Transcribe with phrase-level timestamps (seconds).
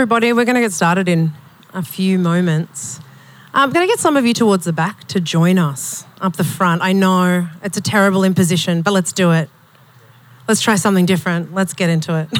[0.00, 1.32] Everybody, we're going to get started in
[1.74, 3.00] a few moments.
[3.52, 6.42] I'm going to get some of you towards the back to join us up the
[6.42, 6.80] front.
[6.80, 9.50] I know it's a terrible imposition, but let's do it.
[10.48, 11.52] Let's try something different.
[11.52, 12.30] Let's get into it.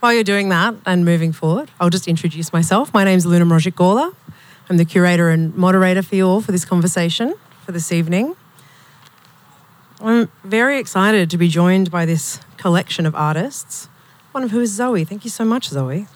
[0.00, 2.92] While you're doing that and moving forward, I'll just introduce myself.
[2.92, 4.16] My name's Luna Mrozik Gawler.
[4.68, 8.34] I'm the curator and moderator for you all for this conversation for this evening.
[10.00, 13.88] I'm very excited to be joined by this collection of artists
[14.36, 15.02] one of who is Zoe.
[15.02, 16.06] Thank you so much, Zoe,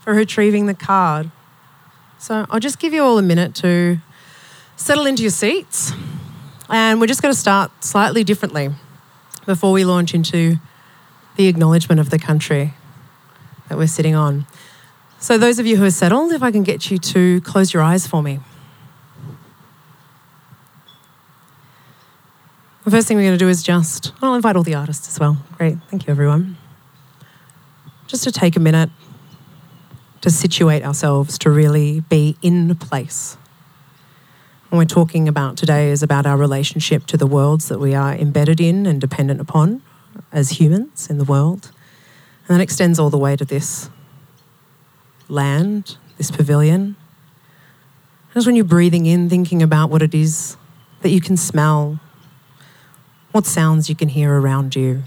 [0.00, 1.30] for retrieving the card.
[2.18, 3.96] So I'll just give you all a minute to
[4.76, 5.94] settle into your seats.
[6.68, 8.68] And we're just going to start slightly differently
[9.46, 10.56] before we launch into
[11.36, 12.74] the acknowledgement of the country
[13.70, 14.46] that we're sitting on.
[15.18, 17.82] So, those of you who are settled, if I can get you to close your
[17.82, 18.40] eyes for me.
[22.84, 25.18] The first thing we're going to do is just, I'll invite all the artists as
[25.18, 25.38] well.
[25.56, 25.78] Great.
[25.88, 26.58] Thank you, everyone
[28.06, 28.90] just to take a minute
[30.20, 33.36] to situate ourselves to really be in place.
[34.68, 38.12] What we're talking about today is about our relationship to the worlds that we are
[38.14, 39.82] embedded in and dependent upon
[40.32, 41.70] as humans in the world.
[42.48, 43.90] And that extends all the way to this
[45.28, 46.96] land, this pavilion.
[48.34, 50.56] Just when you're breathing in, thinking about what it is
[51.02, 52.00] that you can smell,
[53.32, 55.04] what sounds you can hear around you,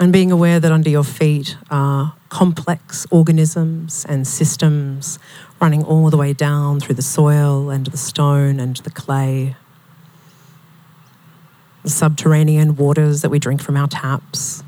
[0.00, 5.18] and being aware that under your feet are complex organisms and systems
[5.60, 9.56] running all the way down through the soil and the stone and the clay.
[11.82, 14.64] The subterranean waters that we drink from our taps.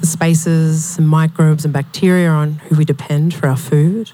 [0.00, 4.12] The spaces, and microbes, and bacteria on who we depend for our food.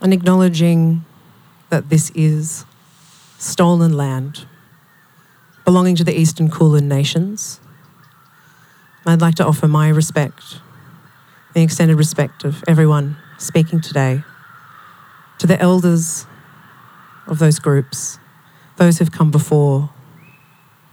[0.00, 1.04] And acknowledging
[1.70, 2.64] that this is
[3.36, 4.46] stolen land
[5.66, 7.60] belonging to the Eastern Kulin nations.
[9.04, 10.60] I'd like to offer my respect,
[11.54, 14.22] the extended respect of everyone speaking today,
[15.38, 16.24] to the elders
[17.26, 18.20] of those groups,
[18.76, 19.90] those who've come before,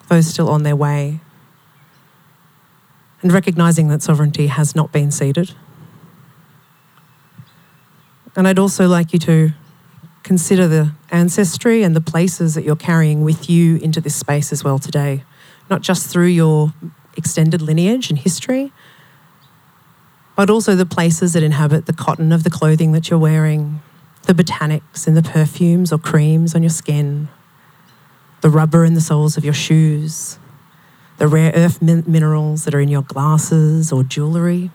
[0.08, 1.20] those still on their way,
[3.22, 5.54] and recognizing that sovereignty has not been ceded.
[8.36, 9.54] And I'd also like you to
[10.24, 14.64] consider the ancestry and the places that you're carrying with you into this space as
[14.64, 15.24] well today,
[15.70, 16.74] not just through your
[17.16, 18.72] extended lineage and history,
[20.36, 23.82] but also the places that inhabit the cotton of the clothing that you're wearing,
[24.24, 27.28] the botanics and the perfumes or creams on your skin,
[28.42, 30.40] the rubber in the soles of your shoes,
[31.18, 34.72] the rare earth min- minerals that are in your glasses or jewellery.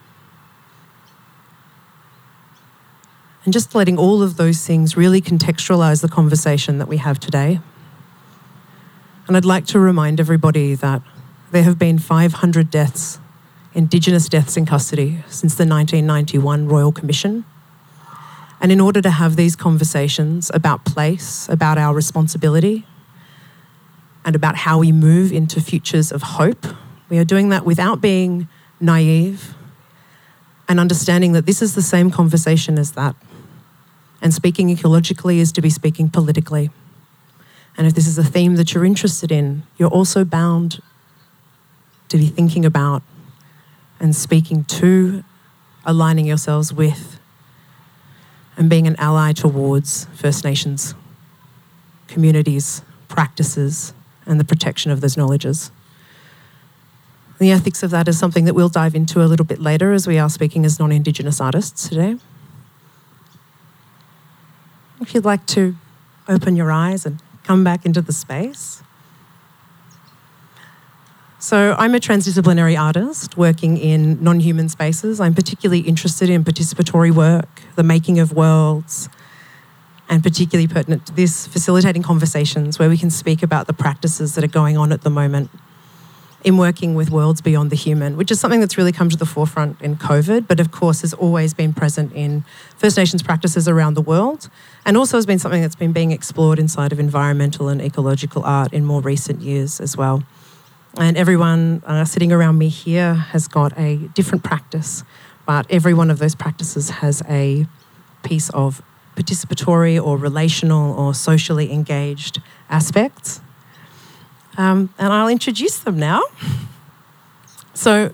[3.48, 7.60] And just letting all of those things really contextualize the conversation that we have today.
[9.26, 11.00] And I'd like to remind everybody that
[11.50, 13.19] there have been 500 deaths,
[13.72, 17.47] Indigenous deaths in custody, since the 1991 Royal Commission.
[18.60, 22.84] And in order to have these conversations about place, about our responsibility,
[24.26, 26.66] and about how we move into futures of hope,
[27.08, 28.47] we are doing that without being
[28.78, 29.54] naive
[30.69, 33.16] and understanding that this is the same conversation as that.
[34.21, 36.71] And speaking ecologically is to be speaking politically.
[37.77, 40.81] And if this is a theme that you're interested in, you're also bound
[42.09, 43.03] to be thinking about
[44.01, 45.23] and speaking to,
[45.84, 47.21] aligning yourselves with,
[48.56, 50.94] and being an ally towards First Nations
[52.09, 53.93] communities, practices,
[54.26, 55.71] and the protection of those knowledges.
[57.38, 60.06] The ethics of that is something that we'll dive into a little bit later as
[60.06, 62.17] we are speaking as non Indigenous artists today.
[65.00, 65.77] If you'd like to
[66.29, 68.83] open your eyes and come back into the space.
[71.41, 75.21] So, I'm a transdisciplinary artist working in non human spaces.
[75.21, 79.09] I'm particularly interested in participatory work, the making of worlds,
[80.09, 84.43] and particularly pertinent to this, facilitating conversations where we can speak about the practices that
[84.43, 85.50] are going on at the moment
[86.45, 89.27] in working with worlds beyond the human, which is something that's really come to the
[89.27, 92.45] forefront in COVID, but of course has always been present in
[92.77, 94.49] First Nations practices around the world,
[94.84, 98.72] and also has been something that's been being explored inside of environmental and ecological art
[98.72, 100.22] in more recent years as well.
[100.96, 105.04] And everyone uh, sitting around me here has got a different practice,
[105.46, 107.66] but every one of those practices has a
[108.22, 108.82] piece of
[109.14, 112.40] participatory or relational or socially engaged
[112.70, 113.40] aspects.
[114.56, 116.22] Um, and I'll introduce them now.
[117.75, 118.12] So,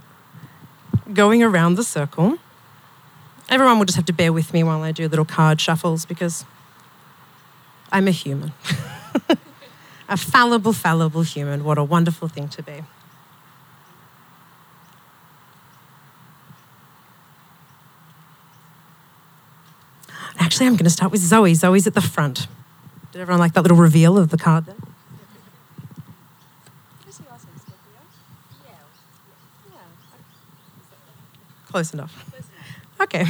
[1.13, 2.39] going around the circle,
[3.49, 6.45] everyone will just have to bear with me while I do little card shuffles because
[7.95, 8.53] I'm a human.
[10.09, 11.63] a fallible, fallible human.
[11.63, 12.83] What a wonderful thing to be.
[20.41, 21.55] Actually, I'm going to start with Zoe.
[21.55, 22.49] Zoe's at the front.
[23.13, 24.75] Did everyone like that little reveal of the card there?
[31.69, 32.44] Close enough.
[33.05, 33.27] Okay.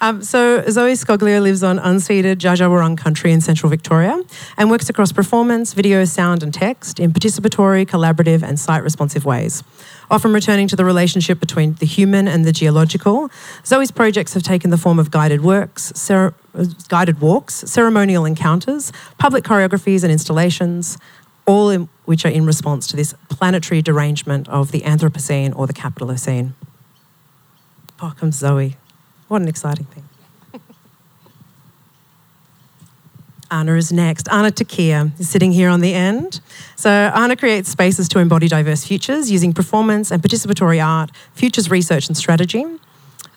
[0.00, 4.20] Um, so Zoe Scoglio lives on unceded Wurrung country in central Victoria
[4.56, 9.62] and works across performance, video, sound, and text in participatory, collaborative, and site responsive ways.
[10.10, 13.30] Often returning to the relationship between the human and the geological,
[13.64, 16.34] Zoe's projects have taken the form of guided works, cer-
[16.88, 20.98] guided walks, ceremonial encounters, public choreographies, and installations,
[21.46, 25.72] all in, which are in response to this planetary derangement of the Anthropocene or the
[25.72, 26.54] Capitalocene.
[27.98, 28.76] Comes Zoe.
[29.28, 30.04] What an exciting thing.
[33.50, 34.28] Anna is next.
[34.30, 36.40] Anna Tiquia is sitting here on the end.
[36.74, 42.08] So, Anna creates spaces to embody diverse futures using performance and participatory art, futures research
[42.08, 42.64] and strategy.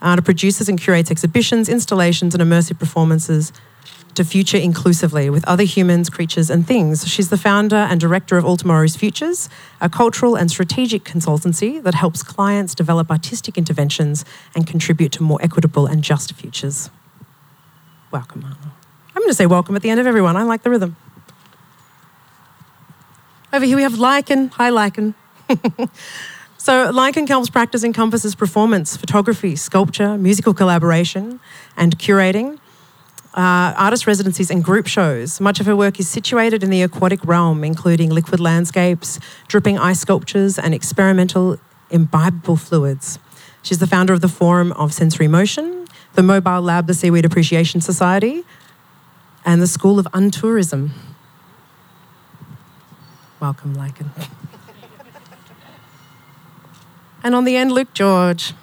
[0.01, 3.53] Anna produces and curates exhibitions, installations, and immersive performances
[4.15, 7.07] to future inclusively with other humans, creatures, and things.
[7.07, 11.93] She's the founder and director of All Tomorrow's Futures, a cultural and strategic consultancy that
[11.93, 14.25] helps clients develop artistic interventions
[14.55, 16.89] and contribute to more equitable and just futures.
[18.11, 18.73] Welcome, Anna.
[19.15, 20.35] I'm going to say welcome at the end of everyone.
[20.35, 20.95] I like the rhythm.
[23.51, 24.49] Over here we have Lichen.
[24.49, 25.15] Hi, Lichen.
[26.57, 31.39] so, Lichen Kelp's practice encompasses performance, photography, sculpture, musical collaboration,
[31.75, 32.59] and curating
[33.33, 35.39] uh, artist residencies and group shows.
[35.39, 39.99] Much of her work is situated in the aquatic realm, including liquid landscapes, dripping ice
[39.99, 41.59] sculptures, and experimental
[41.91, 43.19] imbibable fluids.
[43.61, 47.81] She's the founder of the Forum of Sensory Motion, the Mobile Lab, the Seaweed Appreciation
[47.81, 48.43] Society,
[49.45, 50.89] and the School of Untourism.
[53.39, 54.11] Welcome, Lichen.
[57.23, 58.53] and on the end, Luke George.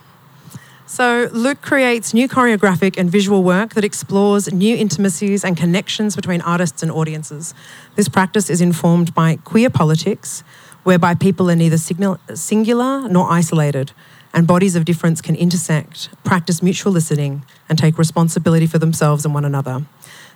[0.88, 6.41] So, Luke creates new choreographic and visual work that explores new intimacies and connections between
[6.43, 7.55] artists and audiences.
[7.97, 10.44] This practice is informed by queer politics,
[10.85, 13.91] whereby people are neither singular nor isolated,
[14.33, 19.35] and bodies of difference can intersect, practice mutual listening, and take responsibility for themselves and
[19.35, 19.85] one another.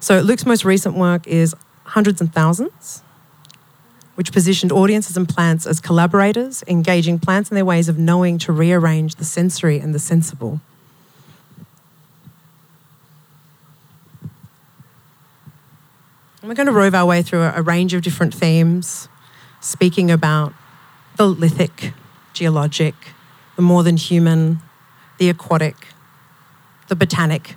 [0.00, 1.55] So, Luke's most recent work is
[1.85, 3.05] Hundreds and Thousands,
[4.20, 8.52] which positioned audiences and plants as collaborators, engaging plants in their ways of knowing to
[8.52, 10.61] rearrange the sensory and the sensible.
[16.43, 19.08] And we're going to rove our way through a, range of different themes,
[19.62, 20.52] speaking about
[21.16, 21.94] the lithic,
[22.34, 22.94] geologic,
[23.56, 24.61] the more than human,
[25.16, 25.76] the aquatic,
[26.88, 27.56] the botanic,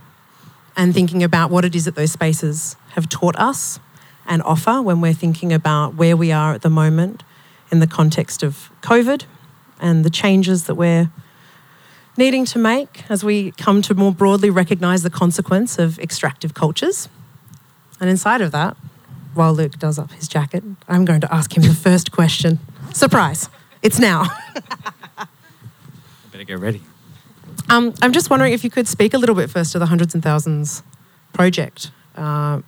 [0.78, 3.82] and thinking about what it is that those spaces have taught us
[4.28, 7.24] and offer when we're thinking about where we are at the moment
[7.72, 9.26] in the context of COVID
[9.80, 11.10] and the changes that we're
[12.18, 17.10] needing to make as we come to more broadly recognise the consequence of extractive cultures.
[18.00, 18.78] And inside of that,
[19.34, 22.60] while Luke does up his jacket, I'm going to ask him the first question.
[22.94, 23.50] Surprise,
[23.82, 24.26] it's now.
[25.18, 25.28] I
[26.32, 26.82] better get ready.
[27.70, 30.14] Um, I'm just wondering if you could speak a little bit first to the Hundreds
[30.14, 30.84] and Thousands
[31.34, 31.92] project.
[32.16, 32.62] Uh,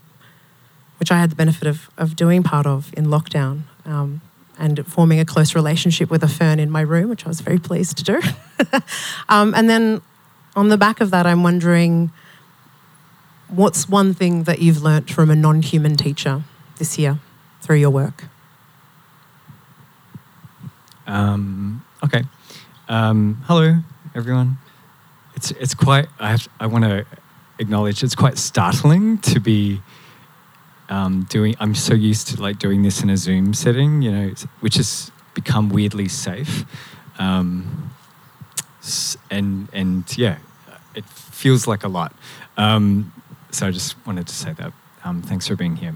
[0.97, 4.21] which I had the benefit of, of doing part of in lockdown um,
[4.57, 7.59] and forming a close relationship with a fern in my room, which I was very
[7.59, 8.21] pleased to do.
[9.29, 10.01] um, and then
[10.55, 12.11] on the back of that, I'm wondering
[13.49, 16.43] what's one thing that you've learnt from a non human teacher
[16.77, 17.19] this year
[17.61, 18.25] through your work?
[21.07, 22.23] Um, okay.
[22.87, 23.77] Um, hello,
[24.13, 24.57] everyone.
[25.35, 27.05] It's, it's quite, I, have, I want to
[27.59, 29.81] acknowledge it's quite startling to be
[30.89, 31.55] um, doing.
[31.59, 35.11] I'm so used to like doing this in a Zoom setting, you know, which has
[35.33, 36.65] become weirdly safe.
[37.19, 37.91] Um,
[39.31, 40.37] and and yeah,
[40.95, 42.13] it feels like a lot.
[42.57, 43.11] Um,
[43.51, 44.73] so I just wanted to say that.
[45.03, 45.93] Um, thanks for being here.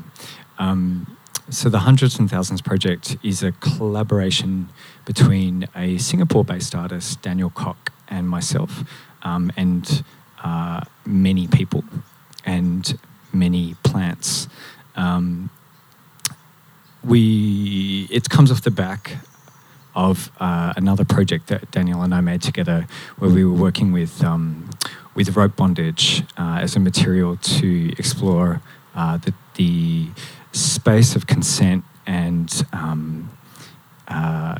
[0.59, 1.17] Um,
[1.49, 4.69] so the Hundreds and Thousands project is a collaboration
[5.05, 8.83] between a Singapore-based artist, Daniel Kok, and myself,
[9.23, 10.03] um, and
[10.43, 11.83] uh, many people
[12.45, 12.99] and
[13.33, 14.47] many plants.
[14.95, 15.49] Um,
[17.03, 19.17] we it comes off the back
[19.95, 24.23] of uh, another project that Daniel and I made together, where we were working with
[24.23, 24.69] um,
[25.15, 28.61] with rope bondage uh, as a material to explore
[28.95, 30.07] uh, the, the
[30.51, 33.29] space of consent and um,
[34.07, 34.57] uh,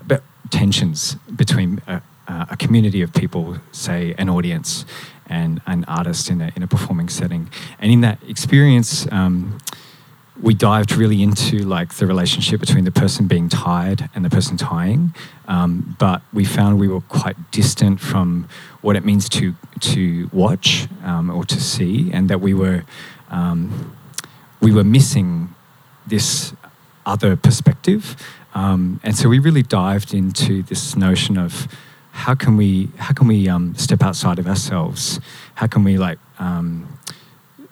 [0.50, 4.86] tensions between a, a, community of people, say an audience,
[5.28, 7.50] and an artist in a, in a performing setting.
[7.80, 9.60] And in that experience, um,
[10.42, 14.58] we dived really into like the relationship between the person being tied and the person
[14.58, 15.14] tying,
[15.48, 18.48] um, but we found we were quite distant from
[18.82, 22.84] what it means to to watch um, or to see, and that we were
[23.30, 23.96] um,
[24.62, 25.54] we were missing
[26.08, 26.54] this
[27.06, 28.16] other perspective.
[28.54, 31.68] Um, and so we really dived into this notion of
[32.12, 35.20] how can we how can we um, step outside of ourselves?
[35.56, 36.99] How can we like um,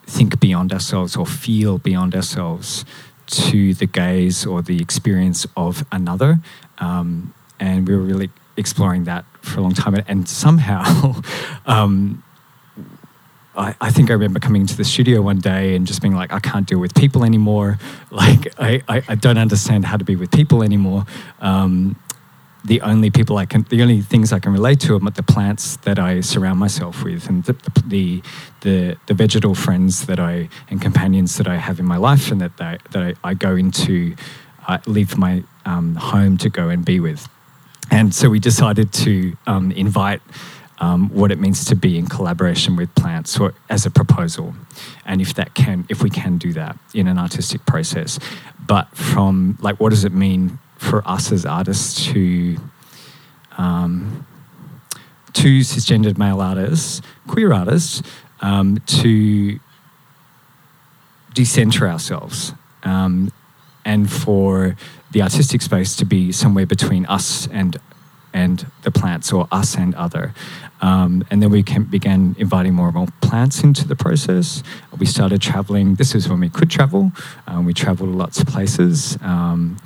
[0.07, 2.85] think beyond ourselves or feel beyond ourselves
[3.27, 6.39] to the gaze or the experience of another?
[6.79, 9.95] Um, and we were really exploring that for a long time.
[10.07, 11.21] And somehow,
[11.65, 12.23] um,
[13.55, 16.31] I, I, think I remember coming into the studio one day and just being like,
[16.31, 17.79] I can't deal with people anymore.
[18.09, 21.05] Like, I, I, I don't understand how to be with people anymore.
[21.41, 21.97] Um,
[22.65, 25.77] the only people I can, the only things I can relate to are the plants
[25.77, 28.21] that I surround myself with, and the the
[28.61, 32.41] the, the vegetal friends that I and companions that I have in my life, and
[32.41, 34.15] that they, that I, I go into,
[34.67, 37.27] I leave my um, home to go and be with.
[37.89, 40.21] And so we decided to um, invite
[40.79, 44.53] um, what it means to be in collaboration with plants or as a proposal,
[45.05, 48.19] and if that can, if we can do that in an artistic process.
[48.65, 52.57] But from like, what does it mean for us as artists to
[53.57, 54.25] um,
[55.33, 58.01] to cisgendered male artists, queer artists,
[58.41, 59.59] um, to
[61.33, 62.53] decenter ourselves
[62.83, 63.31] um,
[63.85, 64.75] and for
[65.11, 67.77] the artistic space to be somewhere between us and
[68.33, 70.33] and the plants or us and other.
[70.81, 74.61] Um, and then we can, began inviting more and more plants into the process.
[74.99, 75.95] We started traveling.
[75.95, 77.11] This is when we could travel.
[77.47, 79.77] Um, we traveled lots of places um,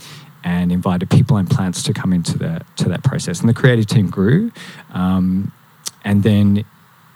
[0.43, 3.39] and invited people and plants to come into the, to that process.
[3.39, 4.51] And the creative team grew.
[4.93, 5.51] Um,
[6.03, 6.65] and then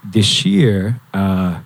[0.04, 1.62] this year, uh,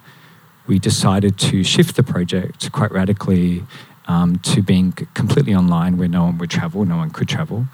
[0.67, 3.63] we decided to shift the project quite radically
[4.07, 7.65] um, to being completely online where no one would travel, no one could travel,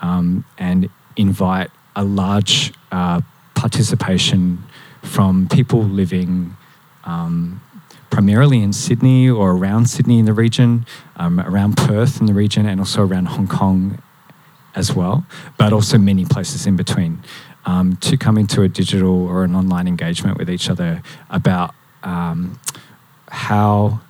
[0.00, 3.20] um, and invite a large uh,
[3.54, 4.62] participation
[5.02, 6.56] from people living
[7.04, 7.60] um,
[8.10, 10.86] primarily in Sydney or around Sydney in the region,
[11.16, 14.02] um, around Perth in the region, and also around Hong Kong
[14.74, 15.26] as well,
[15.58, 17.22] but also many places in between.
[17.64, 22.60] Um, to come into a digital or an online engagement with each other about um,
[23.28, 24.00] how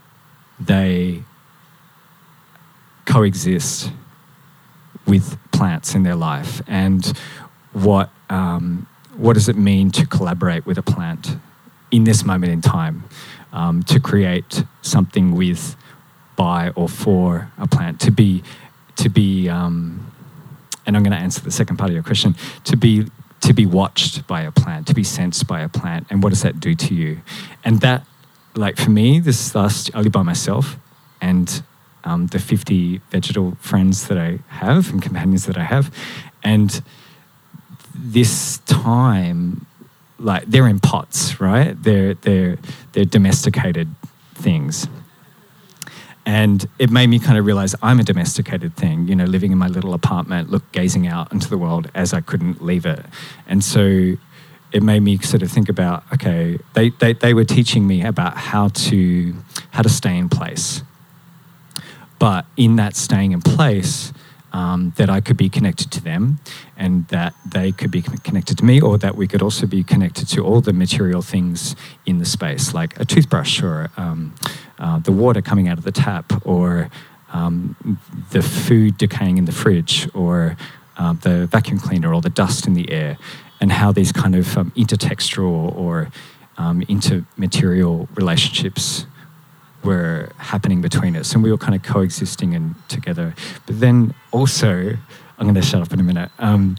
[0.60, 1.22] they
[3.06, 3.90] coexist
[5.06, 7.06] with plants in their life and
[7.72, 8.86] what um,
[9.16, 11.36] what does it mean to collaborate with a plant
[11.90, 13.04] in this moment in time
[13.52, 15.76] um, to create something with
[16.36, 18.00] by or for a plant.
[18.00, 18.42] To be
[18.96, 20.12] to be um,
[20.86, 22.36] and I'm going to answer the second part of your question.
[22.64, 23.06] To be
[23.40, 26.42] to be watched by a plant, to be sensed by a plant, and what does
[26.42, 27.20] that do to you?
[27.64, 28.04] And that,
[28.54, 30.76] like for me, this last I live by myself,
[31.20, 31.62] and
[32.04, 35.94] um, the 50 vegetal friends that I have and companions that I have,
[36.42, 36.82] and
[37.94, 39.66] this time,
[40.18, 41.80] like they're in pots, right?
[41.82, 42.58] They're they're
[42.92, 43.88] they're domesticated
[44.34, 44.88] things,
[46.26, 49.58] and it made me kind of realize I'm a domesticated thing, you know, living in
[49.58, 53.06] my little apartment, look, gazing out into the world as I couldn't leave it.
[53.46, 54.16] And so
[54.72, 58.36] it made me sort of think about, okay, they, they, they were teaching me about
[58.36, 59.34] how to,
[59.70, 60.82] how to stay in place.
[62.18, 64.12] But in that staying in place,
[64.56, 66.38] um, that I could be connected to them
[66.78, 70.26] and that they could be connected to me, or that we could also be connected
[70.28, 74.34] to all the material things in the space, like a toothbrush or um,
[74.78, 76.88] uh, the water coming out of the tap, or
[77.34, 77.76] um,
[78.30, 80.56] the food decaying in the fridge, or
[80.96, 83.18] uh, the vacuum cleaner, or the dust in the air,
[83.60, 86.10] and how these kind of um, intertextual or
[86.56, 89.04] um, intermaterial relationships
[89.86, 93.34] were happening between us, and we were kind of coexisting and together.
[93.64, 94.96] But then also,
[95.38, 96.30] I'm going to shut up in a minute.
[96.38, 96.76] Um,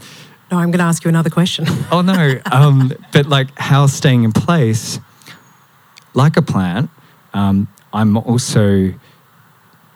[0.50, 1.66] no, I'm going to ask you another question.
[1.90, 2.40] oh no!
[2.52, 5.00] Um, but like how staying in place,
[6.14, 6.90] like a plant,
[7.34, 8.94] um, I'm also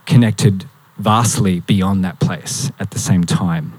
[0.07, 0.67] connected
[0.99, 3.73] vastly beyond that place at the same time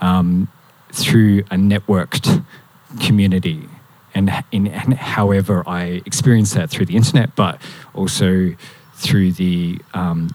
[0.00, 0.48] um,
[0.92, 2.44] through a networked
[3.00, 3.68] community.
[4.14, 7.60] And, in, and however I experience that through the internet, but
[7.94, 8.54] also
[8.94, 10.30] through the um,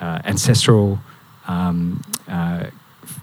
[0.00, 1.00] uh, ancestral
[1.46, 2.66] um, uh,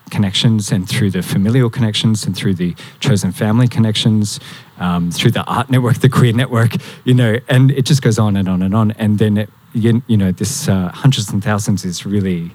[0.10, 4.40] connections and through the familial connections and through the chosen family connections,
[4.80, 8.36] um, through the art network, the queer network, you know, and it just goes on
[8.36, 8.92] and on and on.
[8.92, 12.52] And then, it, you, you know, this uh, hundreds and thousands is really,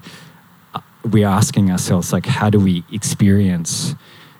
[0.73, 3.95] uh, we're asking ourselves, like, how do we experience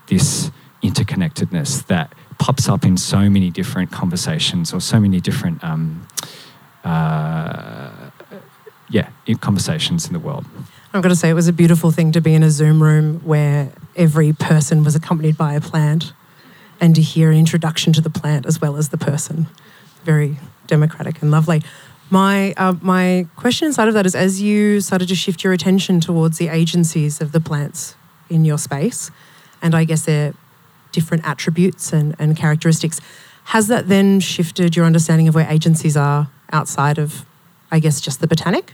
[0.08, 0.52] this
[0.84, 6.08] interconnectedness that pops up in so many different conversations or so many different, um,
[6.84, 7.92] uh,
[8.90, 9.10] yeah,
[9.42, 10.46] conversations in the world.
[10.94, 13.20] I've got to say, it was a beautiful thing to be in a Zoom room
[13.26, 16.14] where every person was accompanied by a plant
[16.80, 19.48] and to hear an introduction to the plant as well as the person.
[20.04, 21.64] Very democratic and lovely.
[22.10, 26.00] My, uh, my question inside of that is as you started to shift your attention
[26.00, 27.96] towards the agencies of the plants
[28.30, 29.12] in your space,
[29.62, 30.34] and I guess their
[30.96, 33.00] different attributes and, and characteristics,
[33.46, 37.26] has that then shifted your understanding of where agencies are outside of,
[37.70, 38.74] I guess, just the botanic?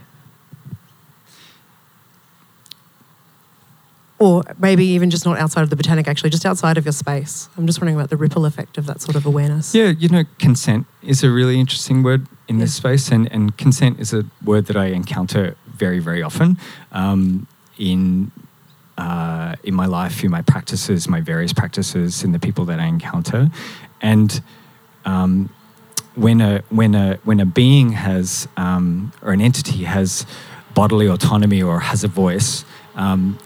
[4.22, 7.50] or maybe even just not outside of the botanic, actually, just outside of your space.
[7.58, 9.74] I'm just wondering about the ripple effect of that sort of awareness.
[9.74, 12.66] Yeah, you know, consent is a really interesting word in yeah.
[12.66, 16.60] this space, and, and consent is a word that I encounter very, very often
[16.92, 17.48] um,
[17.80, 18.32] in
[19.02, 22.88] uh, in my life, in my practices, my various practices, and the people that I
[22.98, 23.42] encounter,
[24.02, 24.30] and
[25.06, 25.50] um,
[26.16, 30.26] when a when a when a being has um, or an entity has
[30.74, 32.66] bodily autonomy or has a voice,
[32.96, 33.38] um,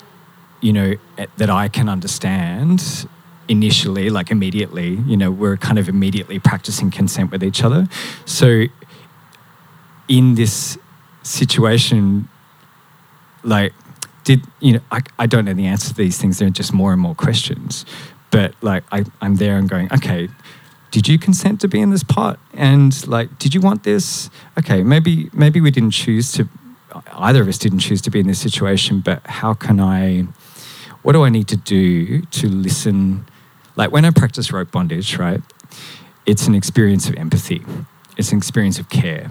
[0.62, 0.90] you know,
[1.38, 3.08] that I can understand
[3.48, 7.88] initially, like immediately, you know, we're kind of immediately practicing consent with each other.
[8.26, 8.66] So
[10.08, 10.78] in this
[11.24, 12.28] situation,
[13.44, 13.74] like,
[14.26, 16.40] did, you know, I, I don't know the answer to these things.
[16.40, 17.86] They're just more and more questions.
[18.32, 20.28] But like, I, I'm there and going, okay,
[20.92, 22.40] did you consent to be in this pot?
[22.54, 24.30] And like, did you want this?
[24.60, 26.50] Okay, maybe, maybe we didn't choose to,
[27.14, 30.28] either of us didn't choose to be in this situation, but how can I,
[31.04, 33.26] what do I need to do to listen?
[33.76, 35.42] Like when I practice rope bondage, right?
[36.26, 37.64] It's an experience of empathy.
[38.18, 39.30] It's an experience of care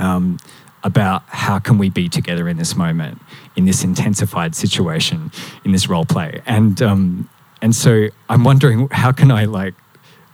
[0.00, 0.38] um,
[0.82, 3.20] about how can we be together in this moment,
[3.56, 5.30] in this intensified situation,
[5.64, 7.28] in this role play, and um,
[7.62, 9.74] and so I'm wondering how can I like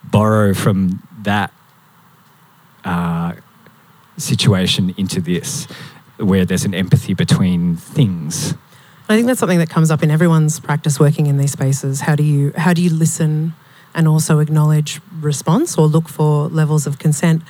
[0.05, 1.53] borrow from that
[2.85, 3.33] uh,
[4.17, 5.67] situation into this,
[6.19, 8.55] where there's an empathy between things
[9.09, 12.01] I think that's something that comes up in everyone's practice working in these spaces.
[12.01, 13.55] How do you how do you listen
[13.95, 17.43] and also acknowledge response or look for levels of consent?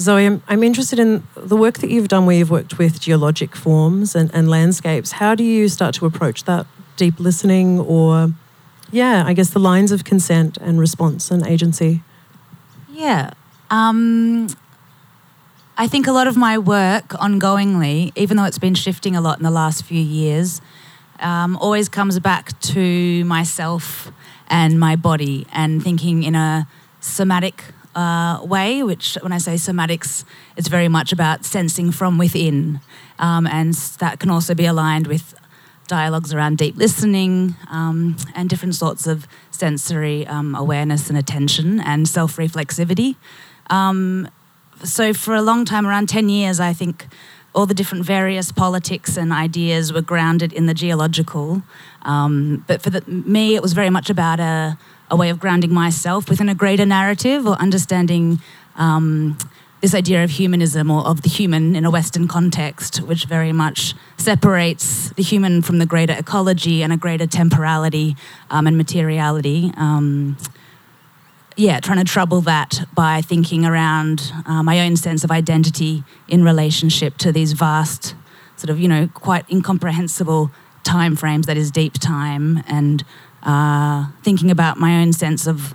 [0.00, 3.54] Zoe, I'm, I'm interested in the work that you've done where you've worked with geologic
[3.54, 5.12] forms and, and landscapes.
[5.12, 8.32] How do you start to approach that deep listening or,
[8.90, 12.02] yeah, I guess the lines of consent and response and agency?
[12.90, 13.32] Yeah.
[13.70, 14.48] Um,
[15.76, 19.38] I think a lot of my work ongoingly, even though it's been shifting a lot
[19.38, 20.62] in the last few years,
[21.20, 24.10] um, always comes back to myself
[24.48, 26.66] and my body and thinking in a
[27.00, 30.24] somatic uh, way, which when I say somatics,
[30.56, 32.80] it's very much about sensing from within.
[33.18, 35.34] Um, and that can also be aligned with
[35.86, 42.08] dialogues around deep listening um, and different sorts of sensory um, awareness and attention and
[42.08, 43.16] self reflexivity.
[43.68, 44.28] Um,
[44.84, 47.06] so, for a long time, around 10 years, I think
[47.54, 51.62] all the different various politics and ideas were grounded in the geological.
[52.02, 54.78] Um, but for the, me, it was very much about a,
[55.10, 58.40] a, way of grounding myself within a greater narrative or understanding
[58.76, 59.36] um,
[59.80, 63.94] this idea of humanism or of the human in a Western context, which very much
[64.16, 68.16] separates the human from the greater ecology and a greater temporality
[68.50, 69.72] um, and materiality.
[69.76, 70.36] Um,
[71.56, 76.44] yeah, trying to trouble that by thinking around uh, my own sense of identity in
[76.44, 78.14] relationship to these vast,
[78.56, 80.50] sort of, you know, quite incomprehensible
[80.84, 83.04] time frames that is deep time, and
[83.42, 85.72] uh, thinking about my own sense of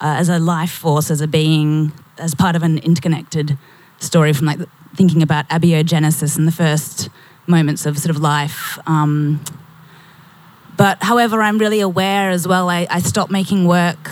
[0.00, 3.58] uh, as a life force, as a being, as part of an interconnected
[3.98, 4.60] story from like
[4.94, 7.08] thinking about abiogenesis and the first
[7.46, 8.78] moments of sort of life.
[8.86, 9.40] Um,
[10.76, 14.10] but however, I'm really aware as well, I, I stopped making work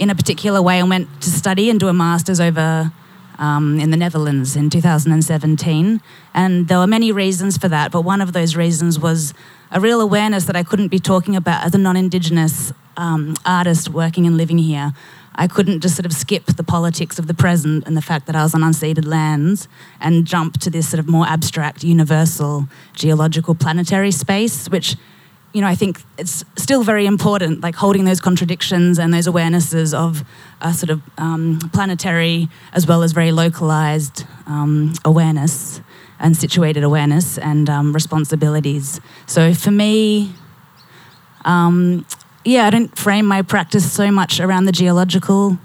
[0.00, 2.90] in a particular way and went to study and do a master's over
[3.38, 6.00] um, in the Netherlands in 2017.
[6.34, 9.32] And there were many reasons for that, but one of those reasons was
[9.72, 13.88] a real awareness that I couldn't be talking about as a non Indigenous um, artist
[13.88, 14.92] working and living here.
[15.34, 18.36] I couldn't just sort of skip the politics of the present and the fact that
[18.36, 19.66] I was on unceded lands
[19.98, 24.96] and jump to this sort of more abstract, universal geological planetary space, which
[25.54, 29.92] you know, I think it's still very important, like holding those contradictions and those awarenesses
[29.92, 30.24] of
[30.62, 35.82] a sort of um, planetary as well as very localized um, awareness
[36.22, 39.00] and situated awareness and um, responsibilities.
[39.26, 40.32] So for me,
[41.44, 42.06] um,
[42.44, 45.58] yeah, I don't frame my practice so much around the geological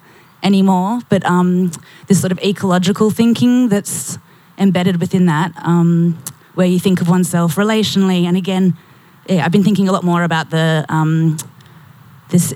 [0.43, 1.71] anymore, but um,
[2.07, 4.17] this sort of ecological thinking that's
[4.57, 6.17] embedded within that, um,
[6.55, 8.25] where you think of oneself relationally.
[8.25, 8.75] And again,
[9.29, 11.37] yeah, I've been thinking a lot more about the um,
[12.29, 12.53] this.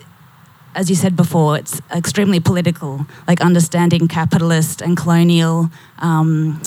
[0.73, 6.61] As you said before, it's extremely political, like understanding capitalist and colonial um,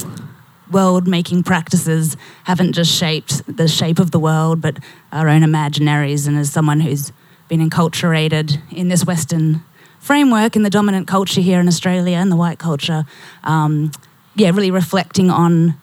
[0.70, 4.78] world making practices haven't just shaped the shape of the world, but
[5.12, 6.26] our own imaginaries.
[6.26, 7.12] And as someone who's
[7.48, 9.62] been enculturated in this Western
[9.98, 13.04] framework, in the dominant culture here in Australia and the white culture,
[13.44, 13.90] um,
[14.34, 15.74] yeah, really reflecting on,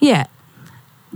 [0.00, 0.26] yeah,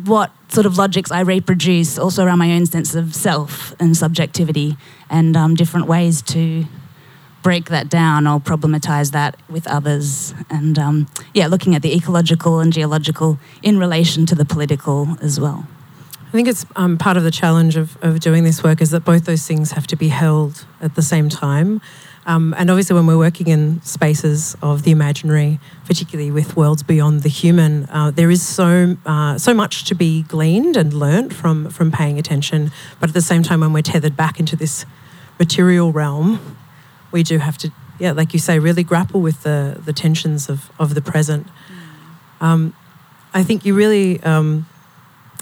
[0.04, 4.76] what sort of logics I reproduce also around my own sense of self and subjectivity
[5.08, 6.66] and um, different ways to
[7.44, 10.34] break that down or problematize that with others.
[10.50, 15.38] And um, yeah, looking at the ecological and geological in relation to the political as
[15.38, 15.68] well.
[16.26, 19.04] I think it's um, part of the challenge of, of doing this work is that
[19.04, 21.80] both those things have to be held at the same time.
[22.26, 27.22] Um, and obviously, when we're working in spaces of the imaginary, particularly with worlds beyond
[27.22, 31.68] the human, uh, there is so uh, so much to be gleaned and learnt from
[31.68, 32.72] from paying attention.
[32.98, 34.86] But at the same time, when we're tethered back into this
[35.38, 36.56] material realm,
[37.14, 40.70] we do have to, yeah, like you say, really grapple with the the tensions of
[40.78, 41.46] of the present.
[42.40, 42.74] Um,
[43.32, 44.66] I think you really um,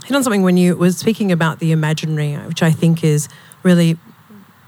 [0.04, 3.28] hit on something when you were speaking about the imaginary, which I think is
[3.62, 3.98] really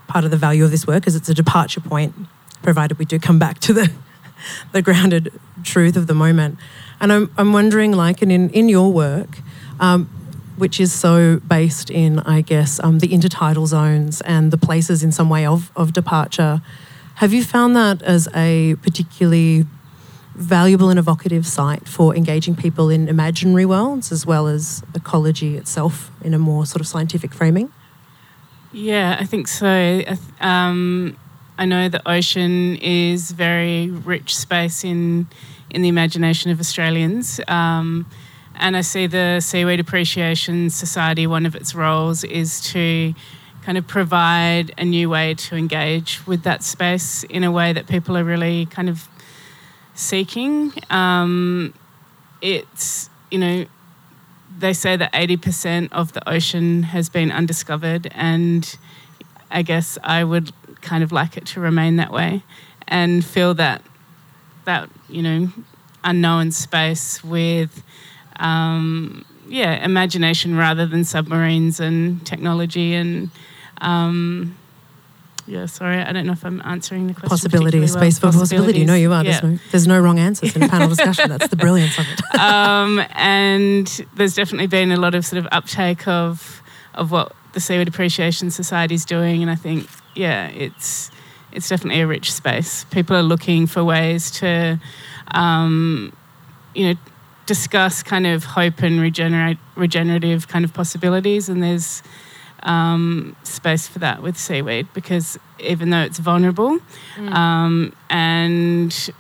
[0.09, 2.15] part of the value of this work is it's a departure point,
[2.63, 3.91] provided we do come back to the
[4.73, 5.31] the grounded
[5.63, 6.59] truth of the moment.
[7.01, 9.39] And I'm, I'm wondering, like, and in, in your work,
[9.79, 10.09] um,
[10.57, 15.13] which is so based in, I guess, um, the intertidal zones and the places in
[15.13, 16.63] some way of, of departure,
[17.17, 19.67] have you found that as a particularly
[20.35, 26.11] valuable and evocative site for engaging people in imaginary worlds as well as ecology itself
[26.23, 27.73] in a more sort of scientific framing?
[28.73, 30.03] Yeah, I think so.
[30.41, 31.17] Um,
[31.57, 35.29] I know the ocean is very rich space in
[35.71, 37.41] in the imagination of Australians.
[37.49, 38.07] Um,
[38.57, 43.15] and I see the Seaweed Appreciation Society, one of its roles is to
[43.65, 47.87] kind of provide a new way to engage with that space in a way that
[47.87, 49.09] people are really kind of
[49.95, 50.73] seeking.
[50.91, 51.73] Um,
[52.43, 53.65] it's, you know,
[54.59, 58.77] they say that 80% of the ocean has been undiscovered, and
[59.51, 62.43] I guess I would kind of like it to remain that way
[62.87, 63.81] and fill that
[64.67, 65.49] that you know
[66.05, 67.83] unknown space with
[68.37, 73.31] um, yeah imagination rather than submarines and technology and
[73.81, 74.57] um,
[75.47, 77.29] yeah, sorry, I don't know if I'm answering the question.
[77.29, 77.89] Possibility, well.
[77.89, 78.85] space for possibility.
[78.85, 79.23] No, you are.
[79.23, 79.41] Yeah.
[79.41, 81.29] There's, no, there's no wrong answers in a panel discussion.
[81.29, 82.35] That's the brilliance of it.
[82.41, 86.63] um, and there's definitely been a lot of sort of uptake of
[86.95, 91.11] of what the Seaweed Appreciation Society is doing, and I think yeah, it's
[91.53, 92.85] it's definitely a rich space.
[92.85, 94.81] People are looking for ways to,
[95.33, 96.17] um,
[96.75, 97.01] you know,
[97.47, 102.03] discuss kind of hope and regenerate regenerative kind of possibilities, and there's
[102.65, 106.79] um, space for that with seaweed because even though it's vulnerable
[107.17, 107.33] mm.
[107.33, 109.11] um, and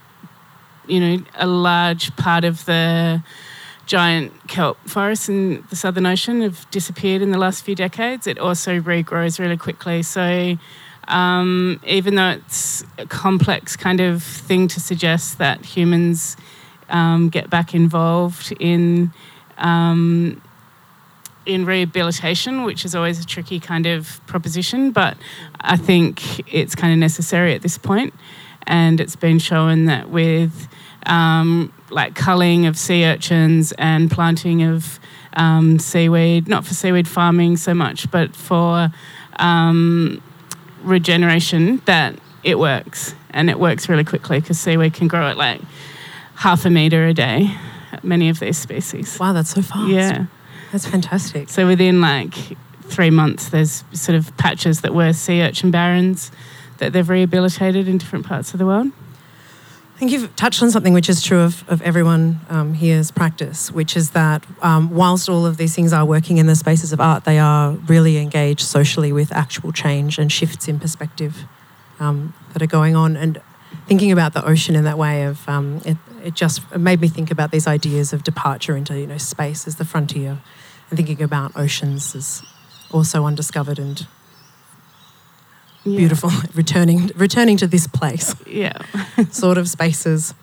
[0.87, 3.23] you know a large part of the
[3.87, 8.39] giant kelp forests in the southern ocean have disappeared in the last few decades it
[8.39, 10.57] also regrows really quickly so
[11.09, 16.37] um, even though it's a complex kind of thing to suggest that humans
[16.89, 19.13] um, get back involved in
[19.59, 20.41] um,
[21.47, 25.17] in rehabilitation, which is always a tricky kind of proposition, but
[25.61, 28.15] I think it's kind of necessary at this point.
[28.67, 30.69] And it's been shown that with
[31.07, 34.99] um, like culling of sea urchins and planting of
[35.35, 38.91] um, seaweed, not for seaweed farming so much, but for
[39.37, 40.23] um,
[40.83, 43.15] regeneration, that it works.
[43.31, 45.61] And it works really quickly because seaweed can grow at like
[46.37, 47.55] half a metre a day,
[48.03, 49.19] many of these species.
[49.19, 49.89] Wow, that's so fast.
[49.89, 50.27] Yeah.
[50.75, 51.51] That's fantastic.
[51.51, 52.35] So within like
[52.83, 56.33] three months, there's sort of patches that were sea urchin barrens
[56.79, 58.89] that they've rehabilitated in different parts of the world.
[59.95, 63.71] I think you've touched on something which is true of, of everyone um, here's practice,
[63.71, 67.01] which is that um, whilst all of these things are working in the spaces of
[67.01, 71.45] art, they are really engaged socially with actual change and shifts in perspective.
[72.01, 73.41] Um, that are going on, and
[73.87, 77.31] thinking about the ocean in that way of um, it, it just made me think
[77.31, 80.39] about these ideas of departure into you know space as the frontier,
[80.99, 82.43] and thinking about oceans as
[82.91, 84.07] also undiscovered and
[85.85, 85.97] Yeah.
[85.99, 88.79] beautiful, returning returning to this place Yeah.
[89.31, 90.35] sort of spaces.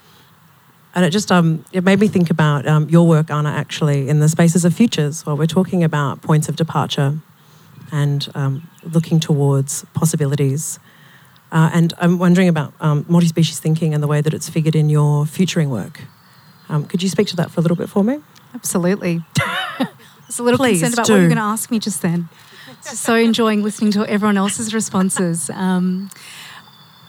[0.93, 4.19] And it just um, it made me think about um, your work, Anna, actually, in
[4.19, 5.25] the spaces of futures.
[5.25, 7.17] While we're talking about points of departure
[7.93, 10.79] and um, looking towards possibilities.
[11.51, 14.89] Uh, and I'm wondering about um, multi-species thinking and the way that it's figured in
[14.89, 16.01] your futuring work.
[16.69, 18.19] Um, could you speak to that for a little bit for me?
[18.53, 19.21] Absolutely.
[20.31, 21.21] Was a little Please concerned about what you do.
[21.23, 22.29] were going to ask me just then.
[22.83, 25.49] So enjoying listening to everyone else's responses.
[25.49, 26.09] Um,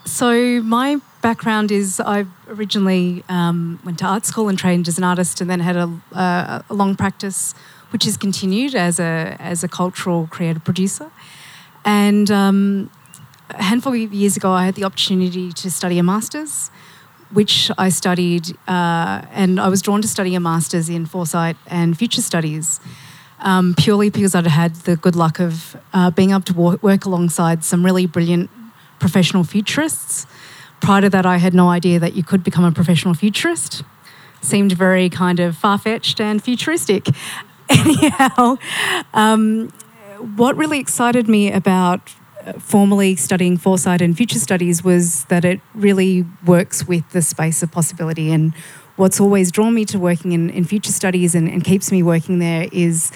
[0.05, 5.05] so my background is I originally um, went to art school and trained as an
[5.05, 7.55] artist, and then had a, a, a long practice,
[7.91, 11.13] which has continued as a as a cultural creative producer.
[11.85, 12.91] And um,
[13.51, 16.73] a handful of years ago, I had the opportunity to study a master's,
[17.31, 21.97] which I studied, uh, and I was drawn to study a master's in foresight and
[21.97, 22.81] future studies,
[23.43, 27.05] um, purely because I'd had the good luck of uh, being able to wo- work
[27.05, 28.51] alongside some really brilliant
[28.99, 30.27] professional futurists.
[30.81, 33.83] Prior to that, I had no idea that you could become a professional futurist.
[34.41, 37.07] Seemed very kind of far fetched and futuristic.
[37.69, 38.57] Anyhow,
[39.15, 39.69] um,
[40.37, 42.13] what really excited me about
[42.45, 47.63] uh, formally studying foresight and future studies was that it really works with the space
[47.63, 48.33] of possibility.
[48.33, 48.53] And
[48.97, 52.41] what's always drawn me to working in, in future studies and, and keeps me working
[52.41, 53.13] there is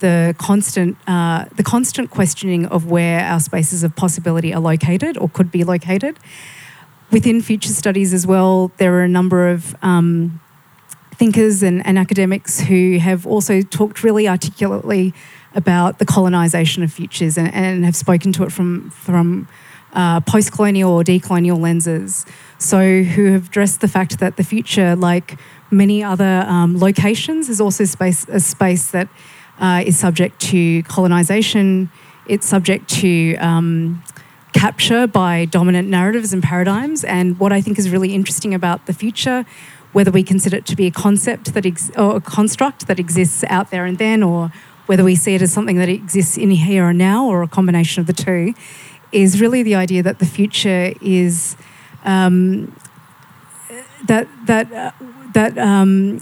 [0.00, 5.28] the constant uh, the constant questioning of where our spaces of possibility are located or
[5.28, 6.18] could be located.
[7.10, 10.40] Within future studies as well, there are a number of um,
[11.14, 15.14] thinkers and, and academics who have also talked really articulately
[15.54, 19.48] about the colonisation of futures and, and have spoken to it from from
[19.92, 22.26] uh, post-colonial or decolonial lenses.
[22.58, 25.38] So, who have addressed the fact that the future, like
[25.70, 29.08] many other um, locations, is also space a space that
[29.60, 31.90] uh, is subject to colonisation.
[32.26, 34.02] It's subject to um,
[34.52, 37.04] capture by dominant narratives and paradigms.
[37.04, 39.44] And what I think is really interesting about the future,
[39.92, 43.44] whether we consider it to be a concept that ex- or a construct that exists
[43.48, 44.50] out there and then, or
[44.86, 48.00] whether we see it as something that exists in here and now, or a combination
[48.00, 48.54] of the two,
[49.12, 51.56] is really the idea that the future is
[52.04, 52.74] um,
[54.06, 54.92] that that uh,
[55.34, 56.20] that um,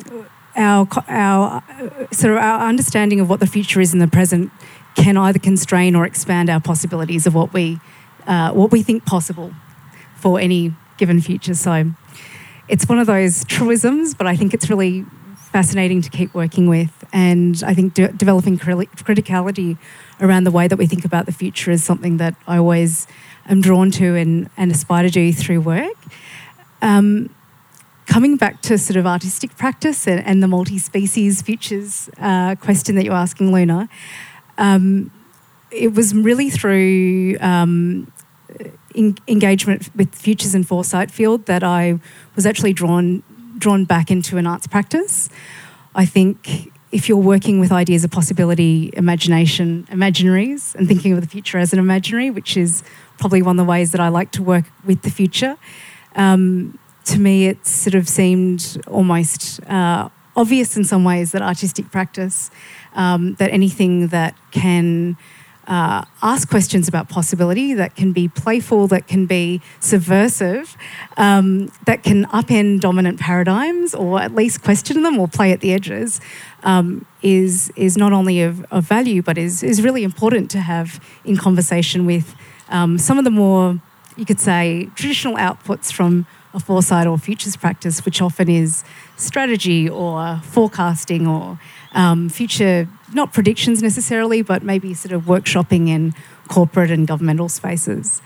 [0.57, 4.51] our our uh, sort of our understanding of what the future is in the present
[4.95, 7.81] can either constrain or expand our possibilities of what we
[8.27, 9.53] uh, what we think possible
[10.17, 11.55] for any given future.
[11.55, 11.93] So
[12.69, 15.05] it's one of those truisms, but I think it's really
[15.53, 17.05] fascinating to keep working with.
[17.13, 19.79] And I think de- developing criti- criticality
[20.21, 23.07] around the way that we think about the future is something that I always
[23.47, 25.97] am drawn to and, and aspire to do through work.
[26.83, 27.31] Um,
[28.07, 33.05] coming back to sort of artistic practice and, and the multi-species futures uh, question that
[33.05, 33.89] you're asking, Luna,
[34.59, 35.11] um,
[35.71, 38.13] it was really through um,
[38.95, 41.99] in, engagement with futures and foresight field that I
[42.37, 43.23] was actually drawn
[43.59, 45.29] drawn back into an arts practice.
[45.95, 51.27] I think if you're working with ideas of possibility, imagination, imaginaries, and thinking of the
[51.27, 52.83] future as an imaginary, which is
[53.19, 55.57] probably one of the ways that I like to work with the future,
[56.15, 61.91] um, to me it sort of seemed almost uh, obvious in some ways that artistic
[61.91, 62.51] practice,
[62.95, 65.17] um, that anything that can
[65.67, 70.77] uh, ask questions about possibility, that can be playful, that can be subversive,
[71.17, 75.73] um, that can upend dominant paradigms or at least question them or play at the
[75.73, 76.21] edges,
[76.65, 81.03] um, is is not only of, of value but is is really important to have
[81.25, 82.35] in conversation with
[82.69, 83.81] um, some of the more
[84.17, 88.85] you could say traditional outputs from a foresight or futures practice, which often is
[89.17, 91.59] strategy or forecasting or
[91.93, 96.15] um, future, not predictions necessarily, but maybe sort of workshopping in
[96.49, 98.23] corporate and governmental spaces.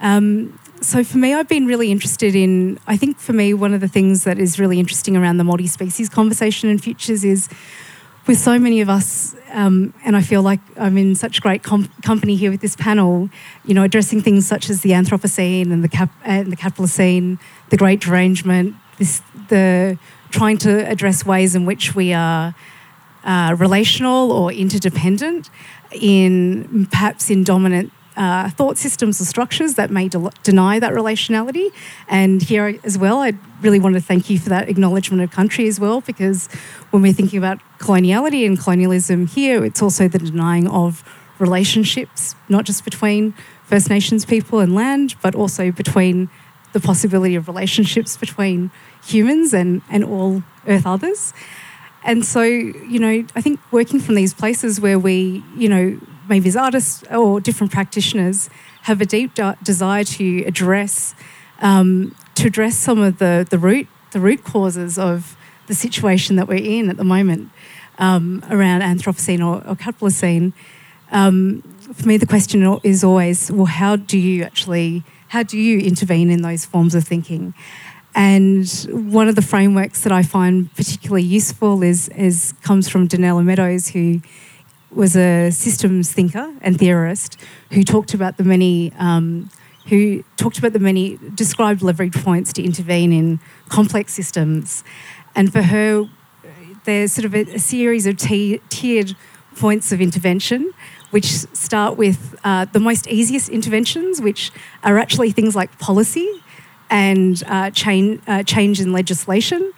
[0.00, 3.80] Um, so for me, I've been really interested in, I think for me, one of
[3.80, 7.48] the things that is really interesting around the multi species conversation and futures is
[8.28, 11.90] with so many of us, um, and I feel like I'm in such great com-
[12.02, 13.30] company here with this panel,
[13.64, 17.76] you know, addressing things such as the Anthropocene and the, cap- and the Capitalocene, the
[17.76, 19.98] Great Derangement, this, the
[20.30, 22.54] trying to address ways in which we are
[23.24, 25.50] uh, relational or interdependent
[25.92, 31.72] in perhaps in dominant uh, thought systems or structures that may de- deny that relationality.
[32.08, 35.68] And here as well, I really want to thank you for that acknowledgement of country
[35.68, 36.48] as well, because
[36.90, 41.04] when we're thinking about coloniality and colonialism here, it's also the denying of
[41.38, 46.28] relationships, not just between First Nations people and land, but also between
[46.78, 48.70] the possibility of relationships between
[49.04, 51.32] humans and, and all Earth others.
[52.04, 56.48] And so, you know, I think working from these places where we, you know, maybe
[56.48, 58.48] as artists or different practitioners
[58.82, 61.14] have a deep de- desire to address
[61.60, 65.36] um, to address some of the, the root the root causes of
[65.66, 67.50] the situation that we're in at the moment
[67.98, 70.52] um, around Anthropocene or, or.
[71.10, 71.62] Um,
[71.94, 76.30] for me, the question is always, well, how do you actually how do you intervene
[76.30, 77.54] in those forms of thinking?
[78.14, 83.44] And one of the frameworks that I find particularly useful is, is comes from Donella
[83.44, 84.20] Meadows, who
[84.90, 87.38] was a systems thinker and theorist
[87.72, 89.50] who talked about the many um,
[89.88, 94.84] who talked about the many described leverage points to intervene in complex systems.
[95.34, 96.04] And for her,
[96.84, 99.14] there's sort of a, a series of t- tiered
[99.56, 100.72] points of intervention
[101.10, 104.50] which start with uh, the most easiest interventions, which
[104.84, 106.30] are actually things like policy
[106.90, 109.72] and uh, change, uh, change in legislation.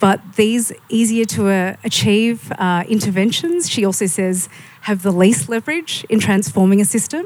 [0.00, 4.48] But these easier to uh, achieve uh, interventions, she also says,
[4.82, 7.24] have the least leverage in transforming a system.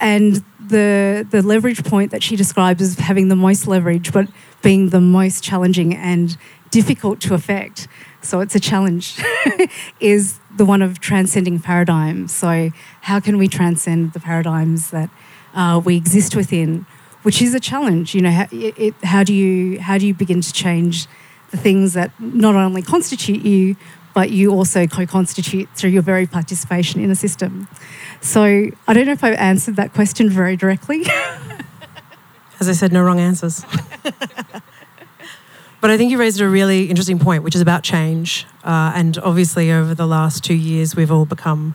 [0.00, 4.28] And the, the leverage point that she describes as having the most leverage, but
[4.62, 6.36] being the most challenging and
[6.70, 7.88] difficult to affect.
[8.22, 9.20] So it's a challenge,
[10.00, 12.32] is the one of transcending paradigms.
[12.32, 12.70] So,
[13.02, 15.10] how can we transcend the paradigms that
[15.54, 16.86] uh, we exist within?
[17.22, 18.14] Which is a challenge.
[18.14, 21.06] You know, how, it, how do you how do you begin to change
[21.50, 23.76] the things that not only constitute you,
[24.14, 27.68] but you also co-constitute through your very participation in a system.
[28.20, 28.42] So
[28.86, 31.04] I don't know if I've answered that question very directly.
[32.60, 33.64] As I said, no wrong answers.
[35.82, 38.46] but I think you raised a really interesting point, which is about change.
[38.62, 41.74] Uh, and obviously, over the last two years, we've all become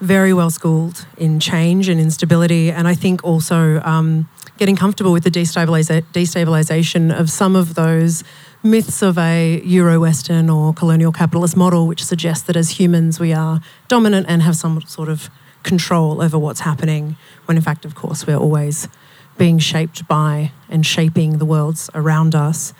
[0.00, 2.70] very well schooled in change and instability.
[2.70, 8.24] And I think also um, getting comfortable with the destabiliza- destabilization of some of those
[8.62, 13.34] myths of a Euro Western or colonial capitalist model, which suggests that as humans we
[13.34, 15.28] are dominant and have some sort of
[15.62, 18.88] control over what's happening, when in fact, of course, we're always
[19.36, 22.72] being shaped by and shaping the worlds around us.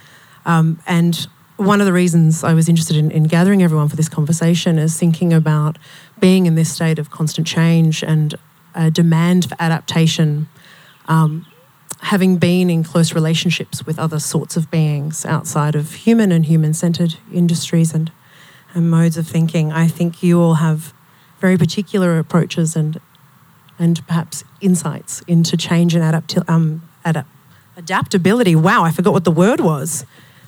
[0.47, 1.27] Um, and
[1.57, 4.99] one of the reasons I was interested in, in, gathering everyone for this conversation is
[4.99, 5.79] thinking about
[6.19, 8.35] being in this state of constant change and
[8.75, 10.49] a demand for adaptation
[11.07, 11.47] um,
[12.01, 16.75] having been in close relationships with other sorts of beings outside of human and human
[16.75, 18.13] centered industries and,
[18.75, 20.93] and modes of thinking, I think you all have
[21.39, 23.01] very particular approaches and,
[23.79, 26.03] and perhaps insights into change and
[26.49, 27.27] um, adap-
[27.77, 28.55] adaptability.
[28.55, 30.05] Wow, I forgot what the word was.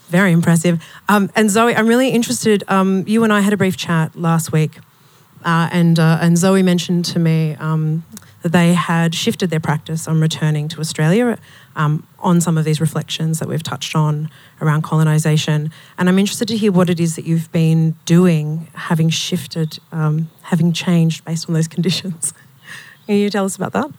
[0.09, 0.83] Very impressive.
[1.09, 2.63] Um, and Zoe, I'm really interested.
[2.69, 4.79] Um, you and I had a brief chat last week,
[5.45, 8.05] uh, and uh, and Zoe mentioned to me um,
[8.43, 11.39] that they had shifted their practice on returning to Australia
[11.75, 15.73] um, on some of these reflections that we've touched on around colonisation.
[15.99, 20.31] And I'm interested to hear what it is that you've been doing, having shifted, um,
[20.43, 22.33] having changed based on those conditions.
[23.07, 23.91] Can you tell us about that?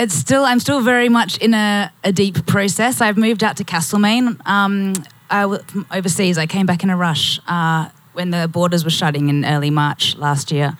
[0.00, 3.00] It's still, I'm still very much in a, a deep process.
[3.00, 4.40] I've moved out to Castlemaine.
[4.46, 4.92] Um,
[5.28, 5.42] I,
[5.90, 9.70] overseas, I came back in a rush uh, when the borders were shutting in early
[9.70, 10.78] March last year.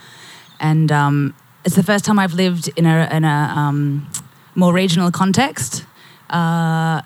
[0.60, 4.08] And um, it's the first time I've lived in a, in a um,
[4.54, 5.84] more regional context.
[6.30, 7.02] Uh,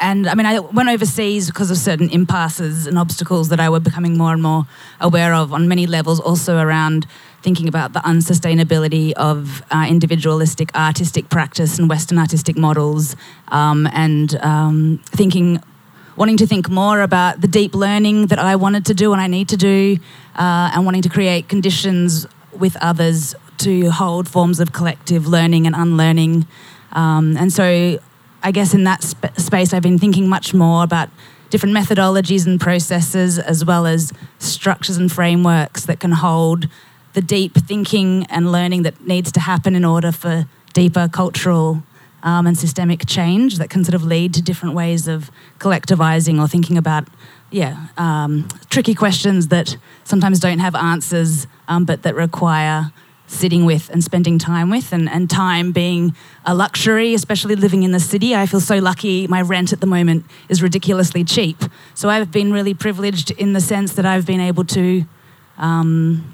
[0.00, 3.80] and I mean, I went overseas because of certain impasses and obstacles that I were
[3.80, 4.66] becoming more and more
[4.98, 7.06] aware of on many levels, also around
[7.42, 13.16] thinking about the unsustainability of uh, individualistic artistic practice and Western artistic models,
[13.48, 15.62] um, and um, thinking,
[16.16, 19.26] wanting to think more about the deep learning that I wanted to do and I
[19.26, 19.98] need to do,
[20.36, 25.74] uh, and wanting to create conditions with others to hold forms of collective learning and
[25.76, 26.46] unlearning.
[26.92, 27.98] Um, and so,
[28.42, 31.10] I guess in that sp- space, I've been thinking much more about
[31.50, 36.68] different methodologies and processes, as well as structures and frameworks that can hold
[37.12, 41.82] the deep thinking and learning that needs to happen in order for deeper cultural
[42.22, 46.46] um, and systemic change that can sort of lead to different ways of collectivizing or
[46.46, 47.08] thinking about
[47.50, 52.92] yeah, um, tricky questions that sometimes don't have answers, um, but that require
[53.26, 57.92] sitting with and spending time with, and, and time being a luxury, especially living in
[57.92, 58.34] the city.
[58.34, 59.26] I feel so lucky.
[59.26, 61.56] My rent at the moment is ridiculously cheap.
[61.94, 65.04] So I've been really privileged in the sense that I've been able to
[65.58, 66.24] um,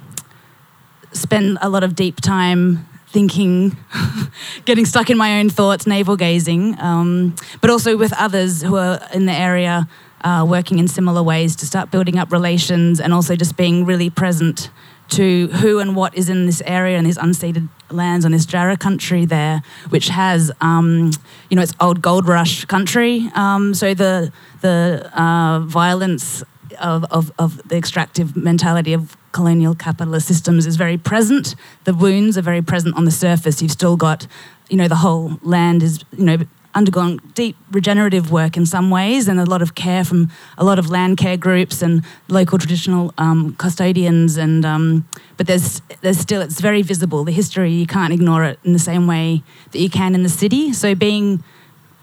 [1.16, 3.76] spend a lot of deep time thinking,
[4.64, 9.00] getting stuck in my own thoughts, navel gazing, um, but also with others who are
[9.12, 9.88] in the area
[10.22, 14.10] uh, working in similar ways to start building up relations and also just being really
[14.10, 14.70] present
[15.08, 18.78] to who and what is in this area and these unceded lands on this Djaara
[18.78, 21.12] country there, which has, um,
[21.48, 23.30] you know, it's old gold rush country.
[23.34, 26.42] Um, so the the uh, violence
[26.76, 31.54] of, of, of the extractive mentality of colonial capitalist systems is very present.
[31.84, 33.60] The wounds are very present on the surface.
[33.60, 34.26] You've still got,
[34.70, 36.38] you know, the whole land is, you know,
[36.76, 40.78] undergone deep regenerative work in some ways and a lot of care from a lot
[40.78, 45.08] of land care groups and local traditional um, custodians and um,
[45.38, 48.78] but there's there's still it's very visible the history you can't ignore it in the
[48.78, 51.42] same way that you can in the city so being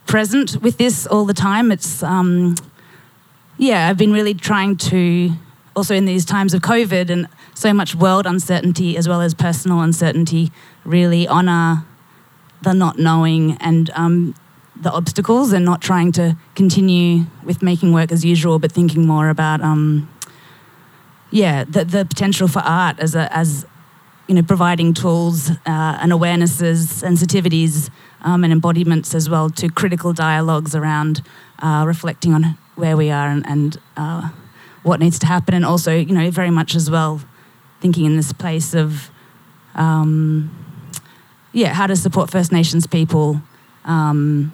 [0.08, 2.56] present with this all the time it's um,
[3.58, 5.32] yeah I've been really trying to
[5.76, 9.82] also in these times of COVID and so much world uncertainty as well as personal
[9.82, 10.52] uncertainty
[10.86, 11.86] really honor
[12.64, 14.36] the not knowing and um,
[14.76, 19.30] the obstacles and not trying to continue with making work as usual, but thinking more
[19.30, 20.10] about, um,
[21.32, 23.66] yeah, the, the potential for art as a, as
[24.28, 27.90] you know, providing tools uh, and awarenesses, sensitivities,
[28.22, 31.22] um, and embodiments as well to critical dialogues around
[31.60, 34.30] uh, reflecting on where we are and, and uh,
[34.84, 37.22] what needs to happen, and also, you know, very much as well
[37.80, 39.10] thinking in this place of,
[39.76, 40.50] um,
[41.52, 43.42] yeah, how to support First Nations people.
[43.86, 44.52] Um,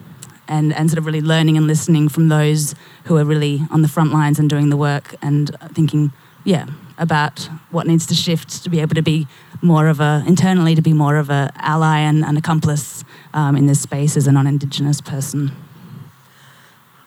[0.48, 3.88] and, and sort of really learning and listening from those who are really on the
[3.88, 6.12] front lines and doing the work and thinking,
[6.44, 6.66] yeah,
[6.98, 9.28] about what needs to shift to be able to be
[9.62, 13.04] more of a, internally, to be more of a ally and an accomplice
[13.36, 15.52] um, in this space as a non-Indigenous person.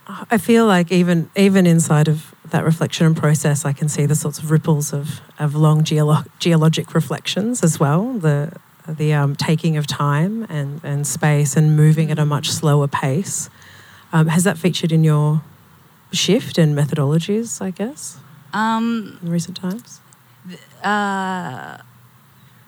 [0.07, 4.15] I feel like even even inside of that reflection and process, I can see the
[4.15, 8.13] sorts of ripples of, of long geolo- geologic reflections as well.
[8.13, 8.53] The
[8.87, 13.49] the um, taking of time and, and space and moving at a much slower pace.
[14.13, 15.43] Um, has that featured in your
[16.13, 18.19] shift and methodologies, I guess,
[18.53, 20.01] um, in recent times?
[20.83, 21.79] Uh,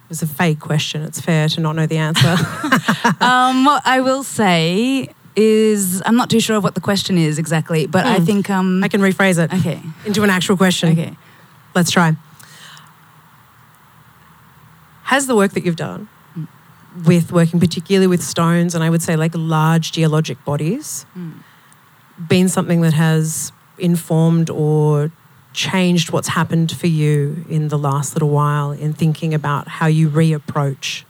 [0.08, 1.02] it's a vague question.
[1.02, 2.28] It's fair to not know the answer.
[3.20, 7.86] um, I will say is, I'm not too sure of what the question is exactly,
[7.86, 8.24] but I Hmm.
[8.24, 8.50] think.
[8.50, 9.80] Um, I can rephrase it okay.
[10.06, 10.90] into an actual question.
[10.92, 11.16] Okay.
[11.74, 12.16] Let's try.
[15.04, 16.08] Has the work that you've done
[17.04, 21.32] with working particularly with stones and I would say like large geologic bodies Mm.
[22.28, 25.10] been something that has informed or
[25.52, 30.08] changed what's happened for you in the last little while in thinking about how you
[30.08, 31.02] reapproach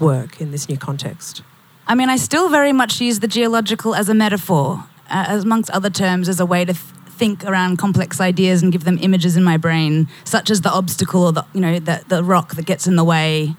[0.00, 1.42] work in this new context?
[1.86, 5.70] I mean, I still very much use the geological as a metaphor, uh, as amongst
[5.70, 9.36] other terms, as a way to th- think around complex ideas and give them images
[9.36, 12.66] in my brain, such as the obstacle or the you know the the rock that
[12.66, 13.54] gets in the way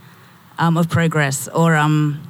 [0.58, 2.22] um, of progress, or um,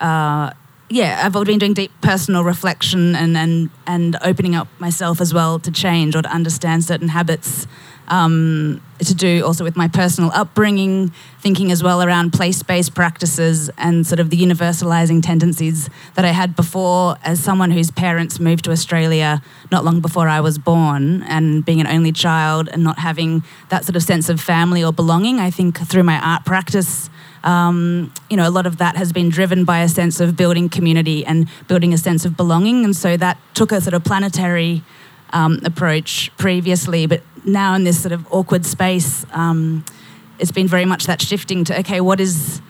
[0.00, 0.50] uh,
[0.90, 5.58] yeah, I've been doing deep personal reflection and and and opening up myself as well
[5.60, 7.66] to change or to understand certain habits.
[8.08, 13.70] Um, to do also with my personal upbringing, thinking as well around place based practices
[13.78, 18.64] and sort of the universalizing tendencies that I had before as someone whose parents moved
[18.64, 19.40] to Australia
[19.70, 23.84] not long before I was born and being an only child and not having that
[23.84, 25.38] sort of sense of family or belonging.
[25.38, 27.08] I think through my art practice,
[27.44, 30.68] um, you know, a lot of that has been driven by a sense of building
[30.68, 32.84] community and building a sense of belonging.
[32.84, 34.82] And so that took a sort of planetary
[35.32, 39.84] um, approach previously, but now in this sort of awkward space, um,
[40.38, 42.60] it's been very much that shifting to okay, what is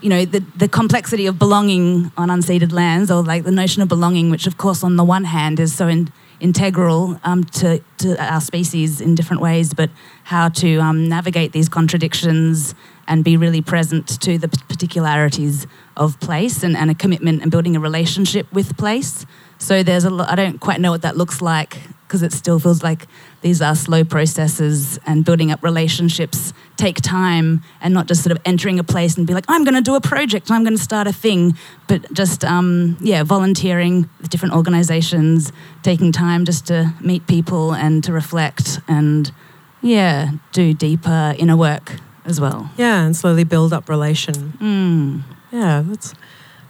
[0.00, 3.88] you know the the complexity of belonging on unceded lands, or like the notion of
[3.88, 8.16] belonging, which of course on the one hand is so in, integral um, to to
[8.22, 9.90] our species in different ways, but
[10.24, 12.74] how to um, navigate these contradictions
[13.06, 17.76] and be really present to the particularities of place and, and a commitment and building
[17.76, 19.26] a relationship with place.
[19.62, 22.82] So there's a I don't quite know what that looks like because it still feels
[22.82, 23.06] like
[23.42, 28.38] these are slow processes and building up relationships take time and not just sort of
[28.44, 30.82] entering a place and be like, I'm going to do a project, I'm going to
[30.82, 31.56] start a thing,
[31.86, 35.52] but just, um, yeah, volunteering with different organizations,
[35.82, 39.32] taking time just to meet people and to reflect and,
[39.80, 41.96] yeah, do deeper inner work
[42.26, 42.70] as well.
[42.76, 44.34] Yeah, and slowly build up relation.
[44.60, 45.22] Mm.
[45.50, 46.14] Yeah, that's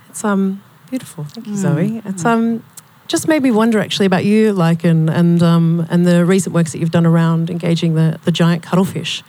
[0.09, 1.24] it's um beautiful.
[1.24, 1.57] Thank you, Mm.
[1.57, 2.03] Zoe.
[2.05, 2.62] It's um
[3.09, 6.72] just made me wonder actually about you, like and and um and the recent works
[6.72, 9.22] that you've done around engaging the the giant cuttlefish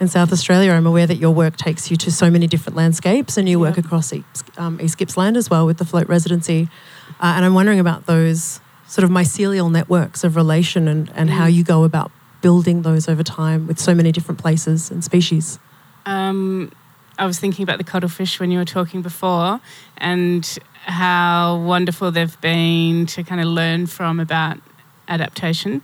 [0.00, 0.72] in South Australia.
[0.72, 3.78] I'm aware that your work takes you to so many different landscapes, and you work
[3.78, 6.68] across East, um, East Gippsland as well with the float residency.
[7.20, 11.46] Uh, and I'm wondering about those sort of mycelial networks of relation and and how
[11.46, 11.54] Mm.
[11.54, 12.10] you go about
[12.42, 15.58] building those over time with so many different places and species.
[16.06, 16.70] Um,
[17.18, 19.60] I was thinking about the cuttlefish when you were talking before
[19.96, 24.58] and how wonderful they've been to kind of learn from about
[25.08, 25.82] adaptation.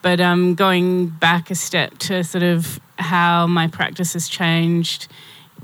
[0.00, 5.08] But um, going back a step to sort of how my practice has changed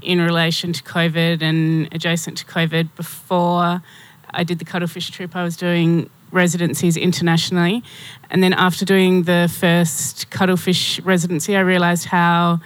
[0.02, 2.94] in relation to COVID and adjacent to COVID.
[2.94, 3.82] Before
[4.30, 7.82] I did the cuttlefish trip, I was doing residencies internationally.
[8.30, 12.60] And then after doing the first cuttlefish residency, I realized how,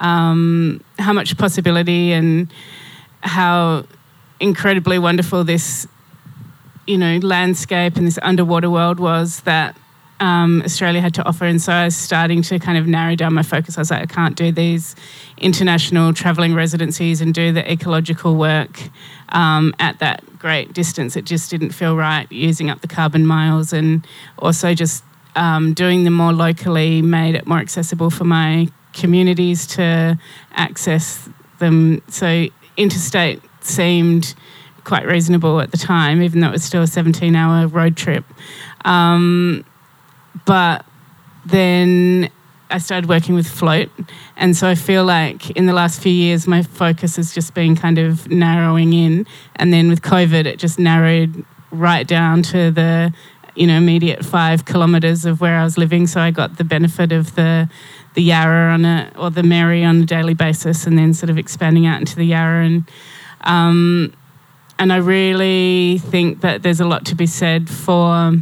[0.00, 2.52] um, how much possibility and
[3.22, 3.84] how
[4.40, 5.88] incredibly wonderful this
[6.86, 9.76] you know landscape and this underwater world was that
[10.20, 11.44] um, Australia had to offer.
[11.44, 13.78] And so I was starting to kind of narrow down my focus.
[13.78, 14.96] I was like, I can't do these
[15.36, 18.80] international traveling residencies and do the ecological work
[19.30, 21.16] um, at that great distance.
[21.16, 24.06] It just didn't feel right using up the carbon miles and
[24.38, 25.04] also just
[25.36, 30.18] um, doing them more locally made it more accessible for my communities to
[30.52, 32.02] access them.
[32.08, 32.46] So
[32.76, 34.34] interstate seemed
[34.84, 38.24] quite reasonable at the time, even though it was still a 17 hour road trip.
[38.84, 39.64] Um,
[40.48, 40.86] but
[41.44, 42.30] then
[42.70, 43.90] I started working with Float.
[44.34, 47.76] And so I feel like in the last few years, my focus has just been
[47.76, 49.26] kind of narrowing in.
[49.56, 53.12] And then with COVID, it just narrowed right down to the
[53.56, 56.06] you know immediate five kilometers of where I was living.
[56.06, 57.68] So I got the benefit of the
[58.14, 61.36] the Yarra on a or the Merri on a daily basis, and then sort of
[61.36, 62.90] expanding out into the Yarra and.
[63.42, 64.14] Um,
[64.80, 68.32] and I really think that there's a lot to be said for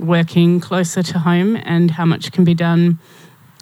[0.00, 2.98] working closer to home and how much can be done,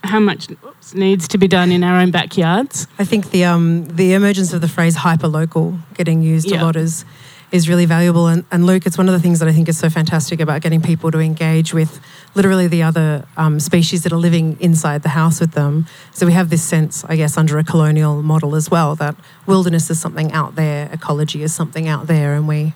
[0.05, 2.87] how much oops, needs to be done in our own backyards.
[2.99, 6.63] I think the um, the emergence of the phrase hyper-local getting used Yeah.
[6.63, 7.05] a lot is
[7.51, 8.27] is really valuable.
[8.27, 10.61] And, and Luke, it's one of the things that I think is so fantastic about
[10.61, 11.99] getting people to engage with
[12.35, 15.87] literally the other um, species that are living inside the house with them.
[16.13, 19.15] So we have this sense, I guess, under a colonial model as well, that
[19.47, 22.75] wilderness is something out there, ecology is something out there, and we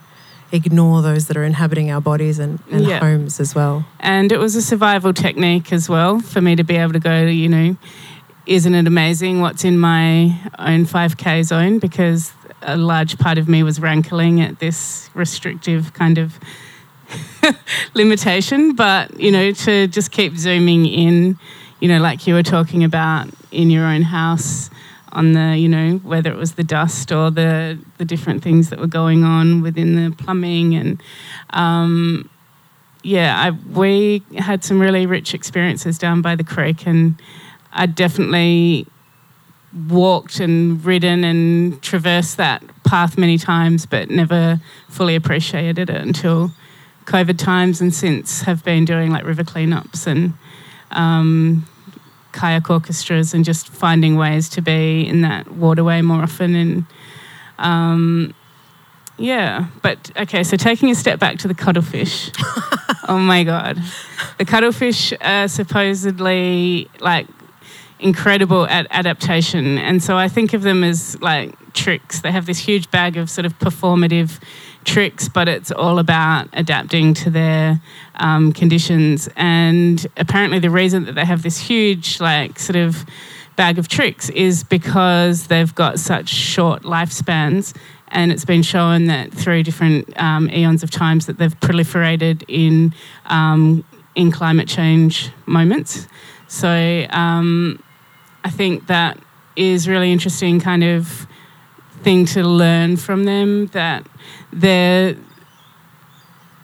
[0.53, 2.99] ignore those that are inhabiting our bodies and, and Yeah.
[2.99, 3.85] homes as well.
[3.99, 7.25] And it was a survival technique as well for me to be able to go,
[7.25, 7.75] you know,
[8.45, 11.79] isn't it amazing what's in my own 5K zone?
[11.79, 12.31] Because
[12.61, 16.39] a large part of me was rankling at this restrictive kind of
[17.93, 18.75] limitation.
[18.75, 21.37] But, you know, to just keep zooming in,
[21.79, 24.69] you know, like you were talking about in your own house
[25.13, 28.79] on the, you know, whether it was the dust or the, the different things that
[28.79, 31.01] were going on within the plumbing and,
[31.51, 32.29] um,
[33.03, 37.21] yeah, I, we had some really rich experiences down by the creek, and
[37.73, 38.87] I definitely
[39.89, 46.51] walked and ridden and traversed that path many times, but never fully appreciated it until
[47.05, 50.33] COVID times, and since have been doing like river cleanups and
[50.91, 51.67] um,
[52.33, 56.85] kayak orchestras, and just finding ways to be in that waterway more often and.
[57.59, 58.33] Um,
[59.17, 62.31] yeah, but okay, so taking a step back to the cuttlefish.
[63.07, 63.77] oh my god.
[64.39, 67.27] The cuttlefish are supposedly like
[67.99, 69.77] incredible at adaptation.
[69.77, 72.21] And so I think of them as like tricks.
[72.21, 74.39] They have this huge bag of sort of performative
[74.85, 77.81] tricks, but it's all about adapting to their
[78.15, 79.29] um, conditions.
[79.35, 83.05] And apparently, the reason that they have this huge, like, sort of
[83.55, 87.75] bag of tricks is because they've got such short lifespans.
[88.07, 92.93] And it's been shown that through different um, eons of times that they've proliferated in
[93.25, 93.83] um,
[94.15, 96.07] in climate change moments.
[96.47, 97.81] So um,
[98.43, 99.17] I think that
[99.55, 101.25] is really interesting kind of
[102.03, 104.05] thing to learn from them that
[104.51, 105.15] their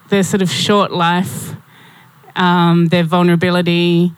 [0.10, 1.54] their sort of short life,
[2.36, 4.12] um, their vulnerability,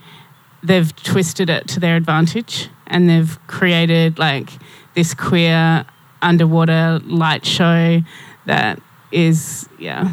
[0.64, 4.52] they've twisted it to their advantage and they've created like
[4.94, 5.86] this queer
[6.22, 8.02] underwater light show
[8.46, 8.80] that
[9.12, 10.12] is yeah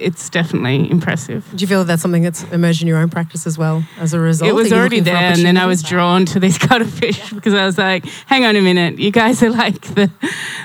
[0.00, 3.46] it's definitely impressive Do you feel that that's something that's emerged in your own practice
[3.46, 4.50] as well as a result?
[4.50, 7.78] it was already there, and then I was drawn to these cuttlefish because I was
[7.78, 10.10] like, "Hang on a minute, you guys are like the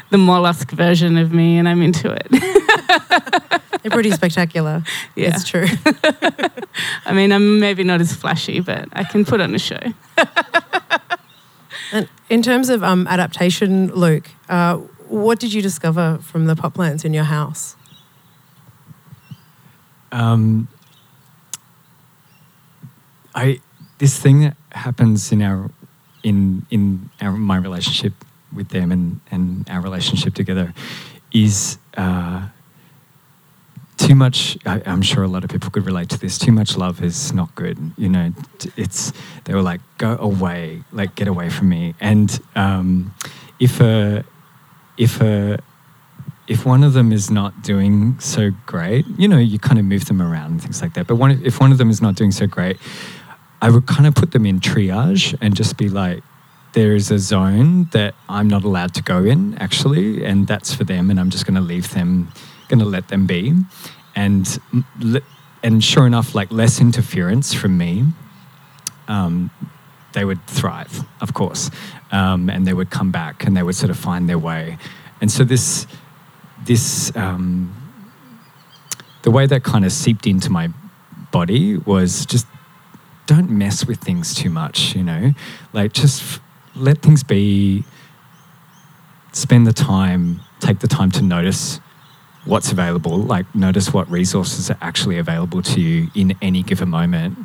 [0.09, 2.27] the mollusk version of me, and I'm into it."
[3.81, 4.81] They're pretty spectacular.
[5.15, 5.67] yeah, It's true.
[7.05, 9.79] I mean, I'm maybe not as flashy, but I can put on a show.
[11.91, 14.77] And in terms of um, adaptation, Luke, uh,
[15.07, 17.75] what did you discover from the pot plants in your house?
[20.15, 20.69] Um,
[23.35, 23.59] I
[23.97, 25.69] this thing that happens in our
[26.23, 28.13] in in our my relationship
[28.53, 30.73] with them and and our relationship together
[31.33, 32.47] is uh,
[33.97, 34.57] too much.
[34.65, 36.37] I, I'm sure a lot of people could relate to this.
[36.37, 37.77] Too much love is not good.
[37.97, 38.33] You know,
[38.77, 39.11] it's
[39.43, 41.93] they were like, go away, like get away from me.
[41.99, 43.13] And um,
[43.59, 44.23] if a
[44.97, 45.59] if a
[46.47, 50.05] if one of them is not doing so great, you know, you kind of move
[50.05, 51.07] them around and things like that.
[51.07, 52.77] But one, if one of them is not doing so great,
[53.61, 56.23] I would kind of put them in triage and just be like,
[56.73, 60.83] there is a zone that I'm not allowed to go in, actually, and that's for
[60.83, 62.31] them, and I'm just going to leave them,
[62.67, 63.53] going to let them be.
[64.13, 64.59] And,
[65.63, 68.03] and sure enough, like less interference from me,
[69.07, 69.51] um,
[70.13, 71.71] they would thrive, of course,
[72.11, 74.77] um, and they would come back and they would sort of find their way.
[75.21, 75.87] And so this,
[76.65, 77.73] this, um,
[79.23, 80.69] the way that kind of seeped into my
[81.31, 82.47] body was just
[83.27, 85.33] don't mess with things too much, you know,
[85.73, 86.39] like just f-
[86.75, 87.83] let things be.
[89.31, 91.81] Spend the time, take the time to notice
[92.45, 97.37] what's available, like notice what resources are actually available to you in any given moment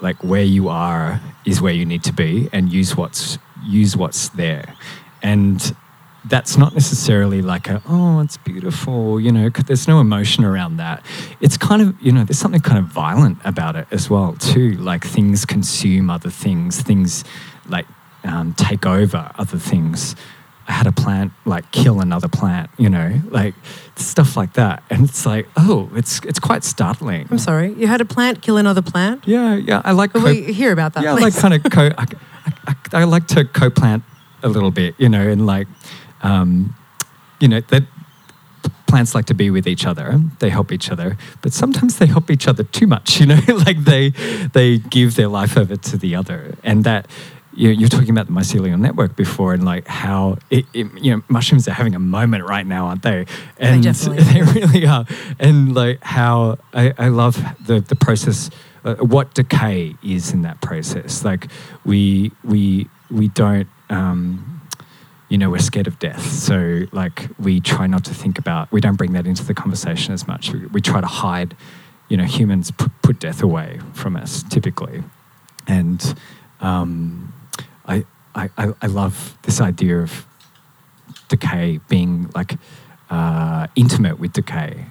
[0.00, 4.30] like where you are is where you need to be and use what's use what's
[4.30, 4.74] there
[5.22, 5.74] and
[6.26, 10.76] that's not necessarily like a oh it's beautiful you know 'cause there's no emotion around
[10.76, 11.02] that
[11.40, 14.72] it's kind of you know there's something kind of violent about it as well too
[14.72, 17.24] like things consume other things things
[17.68, 17.86] like
[18.24, 20.14] um, take over other things
[20.68, 23.54] i had a plant like kill another plant you know like
[23.96, 28.02] stuff like that and it's like oh it's it's quite startling I'm sorry, you had
[28.02, 29.26] a plant kill another plant.
[29.26, 31.02] yeah yeah i like co- we hear about that?
[31.04, 31.22] yeah, I please?
[31.34, 31.86] like kind of co.
[31.96, 32.04] I,
[32.46, 34.02] I, I, I like to co-plant
[34.42, 35.68] a little bit, you know, and like,
[36.22, 36.74] um,
[37.40, 37.84] you know, that
[38.90, 40.20] plants like to be with each other.
[40.40, 43.20] They help each other, but sometimes they help each other too much.
[43.20, 44.10] You know, like they
[44.54, 47.08] they give their life over to the other, and that.
[47.52, 51.22] You, you're talking about the mycelial network before, and like how it, it, you know
[51.26, 53.26] mushrooms are having a moment right now, aren't they?
[53.58, 55.04] And definitely they really are.
[55.40, 58.50] And like how I, I love the the process
[58.84, 61.24] uh, what decay is in that process.
[61.24, 61.48] Like
[61.84, 64.59] we we we don't um,
[65.30, 68.70] you know we're scared of death, so like we try not to think about.
[68.70, 70.52] We don't bring that into the conversation as much.
[70.52, 71.56] We, we try to hide.
[72.08, 75.04] You know, humans put, put death away from us typically,
[75.68, 76.14] and
[76.60, 77.32] um,
[77.86, 78.04] I,
[78.34, 80.26] I I I love this idea of
[81.28, 82.56] decay being like
[83.08, 84.86] uh, intimate with decay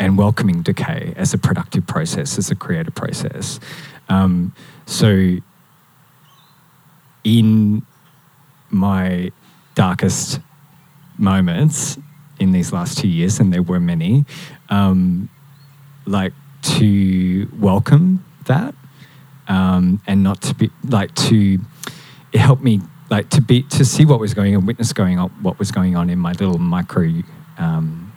[0.00, 3.60] and welcoming decay as a productive process, as a creative process.
[4.08, 4.54] Um,
[4.86, 5.36] so,
[7.22, 7.86] in
[8.70, 9.30] my
[9.80, 10.40] darkest
[11.16, 11.96] moments
[12.38, 14.26] in these last two years, and there were many,
[14.68, 15.30] um,
[16.04, 18.74] like to welcome that
[19.48, 21.58] um, and not to be like to
[22.32, 25.30] it helped me like to be to see what was going on witness going on
[25.40, 27.10] what was going on in my little micro
[27.56, 28.12] um,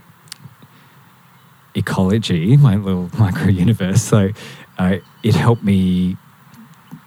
[1.76, 4.02] ecology my little micro universe.
[4.02, 4.32] So
[4.78, 6.18] uh, it helped me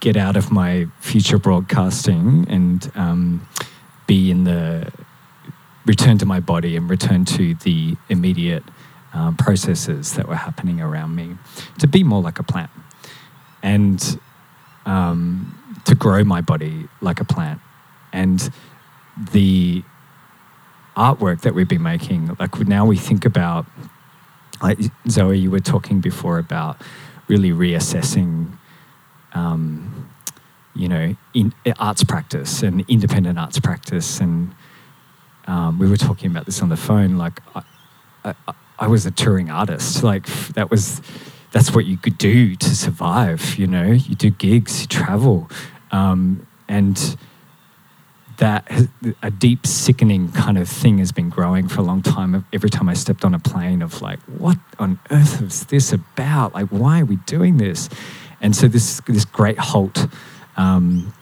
[0.01, 3.47] get out of my future broadcasting and um,
[4.07, 4.93] be in the
[5.85, 8.65] return to my body and return to the immediate
[9.13, 11.37] um, processes that were happening around me
[11.79, 12.71] to be more like a plant
[13.63, 14.21] and
[14.85, 17.61] um, to grow my body like a plant.
[18.13, 18.51] And
[19.33, 19.83] the
[20.97, 23.67] artwork that we've been making, like now we think about,
[24.63, 24.79] like
[25.09, 26.81] Zoe, you were talking before about
[27.29, 28.57] really reassessing,
[29.33, 30.06] um,
[30.77, 34.21] you know, in arts practice and independent arts practice.
[34.21, 34.55] And
[35.47, 37.17] um, we were talking about this on the phone.
[37.17, 37.63] Like, I,
[38.25, 40.03] I, I was a touring artist.
[40.03, 41.01] Like, that was
[41.53, 43.57] that's what you could do to survive.
[43.59, 45.49] You know, you do gigs, you travel,
[45.91, 47.17] um, and
[48.39, 48.71] that
[49.23, 52.45] a deep, sickening kind of thing has been growing for a long time.
[52.53, 56.55] Every time I stepped on a plane, of like, what on earth is this about?
[56.55, 57.89] Like, why are we doing this?
[58.41, 60.07] And so this this great halt
[60.57, 61.13] um,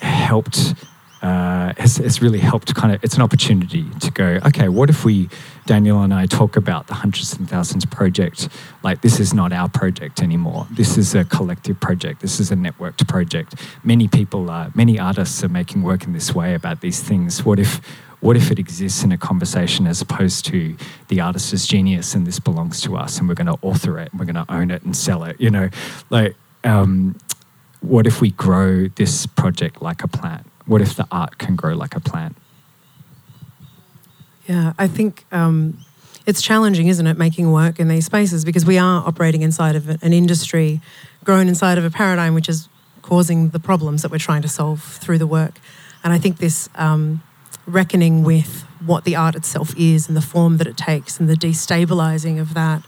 [0.00, 0.74] helped.
[1.22, 5.04] Uh, has, has really helped kind of it's an opportunity to go okay what if
[5.04, 5.28] we
[5.66, 8.48] daniel and i talk about the hundreds and thousands project?
[8.82, 10.66] Like this is not our project anymore.
[10.70, 12.22] This is a collective project.
[12.22, 13.54] This is a networked project.
[13.84, 17.44] Many people are many artists are making work in this way about these things.
[17.44, 17.80] What if
[18.20, 20.76] what if it exists in a conversation as opposed to
[21.08, 24.10] the artist is genius and this belongs to us and we're going to author it
[24.10, 25.68] and we're going to own it and sell it you know?
[26.10, 27.18] Like um,
[27.80, 31.74] what if we grow this project like a plant what if the art can grow
[31.74, 32.36] like a plant
[34.50, 35.78] Yeah, I think um,
[36.26, 39.88] it's challenging, isn't it, making work in these spaces because we are operating inside of
[39.88, 40.80] an industry,
[41.22, 42.68] grown inside of a paradigm which is
[43.00, 45.60] causing the problems that we're trying to solve through the work.
[46.02, 47.22] And I think this um,
[47.64, 51.34] reckoning with what the art itself is and the form that it takes and the
[51.34, 52.82] destabilizing of that.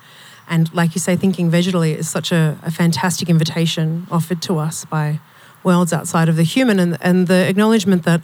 [0.53, 4.85] And like you say, thinking visually is such a, a fantastic invitation offered to us
[4.85, 5.19] by
[5.65, 8.21] worlds outside of the human and, and the acknowledgement that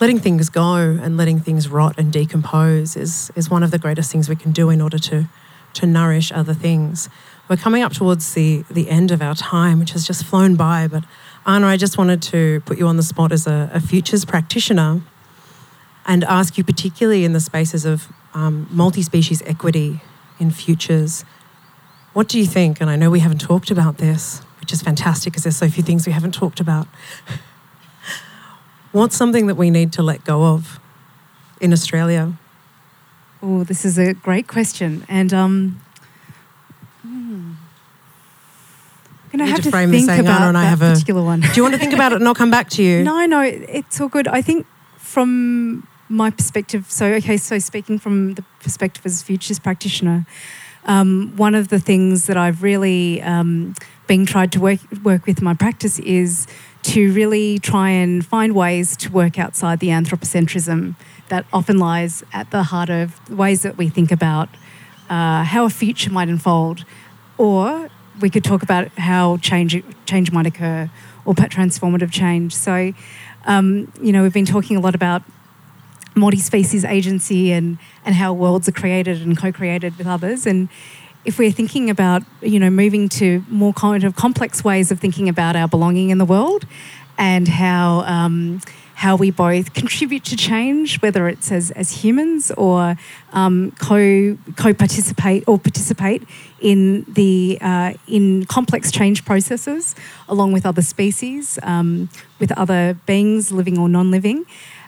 [0.00, 4.10] letting things go and letting things rot and decompose is, is one of the greatest
[4.10, 5.28] things we can do in order to,
[5.74, 7.08] to nourish other things.
[7.48, 10.88] we're coming up towards the, the end of our time, which has just flown by.
[10.88, 11.04] But
[11.46, 15.00] Anna, I just wanted to put you on the spot as a, a futures practitioner
[16.04, 20.00] and ask you, particularly in the spaces of um, multi species equity
[20.40, 21.24] in futures,
[22.18, 22.80] what do you think?
[22.80, 25.84] And I know we haven't talked about this, which is fantastic because there's so few
[25.84, 26.88] things we haven't talked about.
[28.90, 30.80] What's something that we need to let go of
[31.60, 32.32] in Australia?
[33.40, 35.06] Oh, this is a great question.
[35.08, 35.80] And um,
[37.02, 37.52] hmm.
[39.32, 41.38] I'm going to have to frame think about and I that have a- particular one.
[41.38, 43.04] Do you want to think about it and I'll come back to you?
[43.04, 44.26] No, no, it's all good.
[44.26, 44.66] I think
[44.96, 50.26] from my perspective, so okay, so speaking from the perspective as a futures practitioner,
[50.88, 53.74] um, one of the things that I've really um,
[54.06, 56.48] been tried to work work with my practice is
[56.82, 60.96] to really try and find ways to work outside the anthropocentrism
[61.28, 64.48] that often lies at the heart of ways that we think about
[65.10, 66.84] uh, how a future might unfold,
[67.36, 70.90] or we could talk about how change change might occur
[71.26, 72.54] or transformative change.
[72.54, 72.94] So,
[73.44, 75.22] um, you know, we've been talking a lot about
[76.18, 80.68] multi-species agency and and how worlds are created and co-created with others and
[81.24, 85.28] if we're thinking about you know moving to more kind of complex ways of thinking
[85.28, 86.64] about our belonging in the world
[87.18, 88.60] and how um,
[88.98, 92.96] how we both contribute to change, whether it's as, as humans or
[93.32, 96.24] um, co co participate or participate
[96.60, 99.94] in the uh, in complex change processes
[100.28, 102.08] along with other species, um,
[102.40, 104.44] with other beings, living or non living.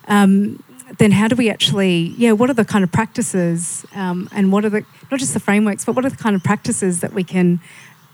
[0.09, 0.61] Um,
[0.99, 4.65] then how do we actually, yeah, what are the kind of practices um, and what
[4.65, 7.25] are the, not just the frameworks, but what are the kind of practices that we
[7.25, 7.61] can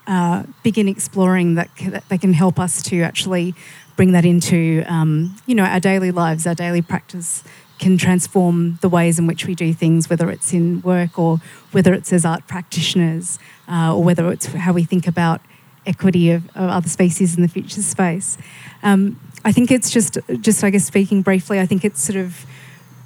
[0.07, 3.55] uh, begin exploring that, ca- that they can help us to actually
[3.97, 7.43] bring that into, um, you know, our daily lives, our daily practice
[7.79, 11.39] can transform the ways in which we do things, whether it's in work or
[11.73, 15.41] whether it's as art practitioners uh, or whether it's how we think about
[15.87, 18.39] equity of, of other species in the future space.
[18.83, 22.47] Um, I think it's just, just I guess speaking briefly, I think it's sort of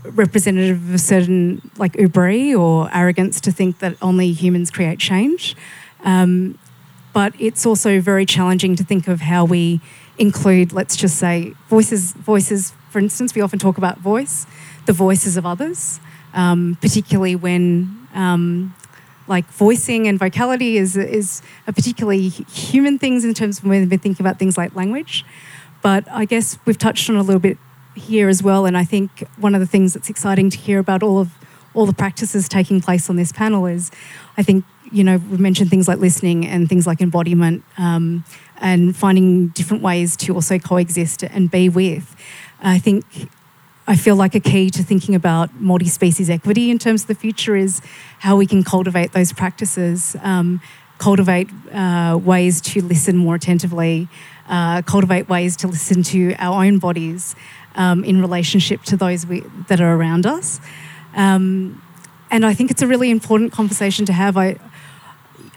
[0.04, 5.56] representative of a certain like ubri or arrogance to think that only humans create change.
[6.04, 6.58] Um,
[7.12, 9.80] but it's also very challenging to think of how we
[10.18, 12.12] include, let's just say, voices.
[12.12, 14.46] Voices, for instance, we often talk about voice,
[14.86, 16.00] the voices of others,
[16.34, 17.96] um, particularly when.
[18.14, 18.74] Um,
[19.28, 23.96] like voicing and vocality is, is a particularly human things in terms of when we
[23.96, 25.24] think about things like language.
[25.82, 27.56] But I guess we've touched on a little bit
[27.94, 28.66] here as well.
[28.66, 31.30] And I think one of the things that's exciting to hear about all of
[31.72, 33.90] all the practices taking place on this panel is,
[34.36, 38.24] I think you know we mentioned things like listening and things like embodiment um,
[38.60, 42.16] and finding different ways to also coexist and be with.
[42.62, 43.04] I think
[43.86, 47.56] I feel like a key to thinking about multi-species equity in terms of the future
[47.56, 47.80] is
[48.20, 50.60] how we can cultivate those practices, um,
[50.98, 54.08] cultivate uh, ways to listen more attentively,
[54.48, 57.34] uh, cultivate ways to listen to our own bodies
[57.74, 60.60] um, in relationship to those we, that are around us.
[61.14, 61.82] Um,
[62.30, 64.36] and I think it's a really important conversation to have.
[64.36, 64.56] I,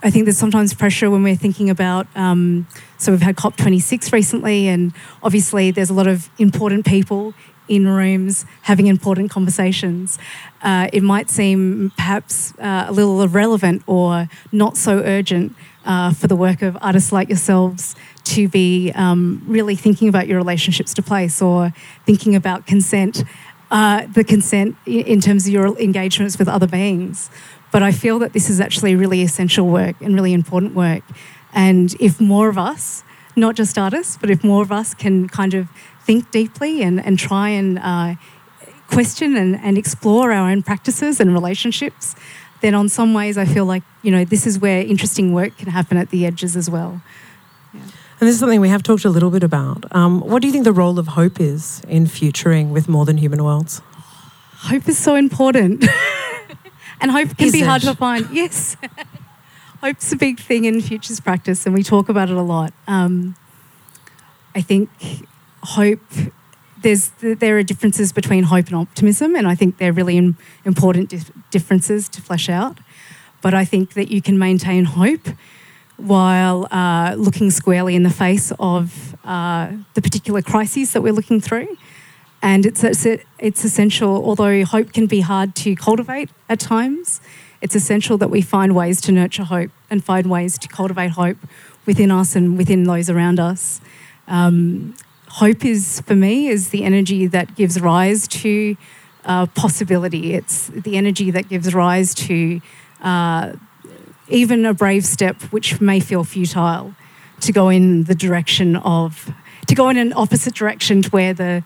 [0.02, 2.06] I think there's sometimes pressure when we're thinking about.
[2.16, 2.66] Um,
[2.98, 4.92] so we've had COP26 recently, and
[5.22, 7.34] obviously there's a lot of important people
[7.68, 10.18] in rooms having important conversations.
[10.62, 15.54] Uh, it might seem perhaps uh, a little irrelevant or not so urgent
[15.84, 17.94] uh, for the work of artists like yourselves
[18.24, 21.72] to be um, really thinking about your relationships to place or
[22.06, 23.22] thinking about consent,
[23.70, 27.30] uh, the consent in terms of your engagements with other beings.
[27.70, 31.02] But I feel that this is actually really essential work and really important work.
[31.52, 33.04] And if more of us,
[33.36, 35.68] not just artists, but if more of us can kind of
[36.04, 38.14] think deeply and, and try and uh,
[38.88, 42.14] question and, and explore our own practices and relationships,
[42.60, 45.68] then on some ways I feel like, you know, this is where interesting work can
[45.68, 47.02] happen at the edges as well.
[48.24, 49.84] And this is something we have talked a little bit about.
[49.94, 53.18] Um, what do you think the role of hope is in futuring with more than
[53.18, 53.82] human worlds?
[54.60, 55.84] Hope is so important.
[57.02, 58.26] and hope can Is be hard to find.
[58.32, 58.78] Yes.
[59.82, 62.72] Hope's a big thing in futures practice, and we talk about it a lot.
[62.88, 63.36] Um,
[64.54, 64.88] I think
[65.62, 66.00] hope,
[66.80, 71.30] there's, there are differences between hope and optimism, and I think they're really important dif-
[71.50, 72.78] differences to flesh out.
[73.42, 75.28] But I think that you can maintain hope
[75.96, 81.40] while uh, looking squarely in the face of uh, the particular crises that we're looking
[81.40, 81.76] through.
[82.42, 83.06] And it's, it's,
[83.38, 87.20] it's essential, although hope can be hard to cultivate at times,
[87.62, 91.38] it's essential that we find ways to nurture hope and find ways to cultivate hope
[91.86, 93.80] within us and within those around us.
[94.28, 94.94] Um,
[95.28, 98.76] hope is, for me, is the energy that gives rise to
[99.24, 100.34] uh, possibility.
[100.34, 102.60] It's the energy that gives rise to
[103.00, 103.54] uh,
[104.28, 106.94] even a brave step, which may feel futile,
[107.40, 109.32] to go in the direction of,
[109.66, 111.62] to go in an opposite direction to where the,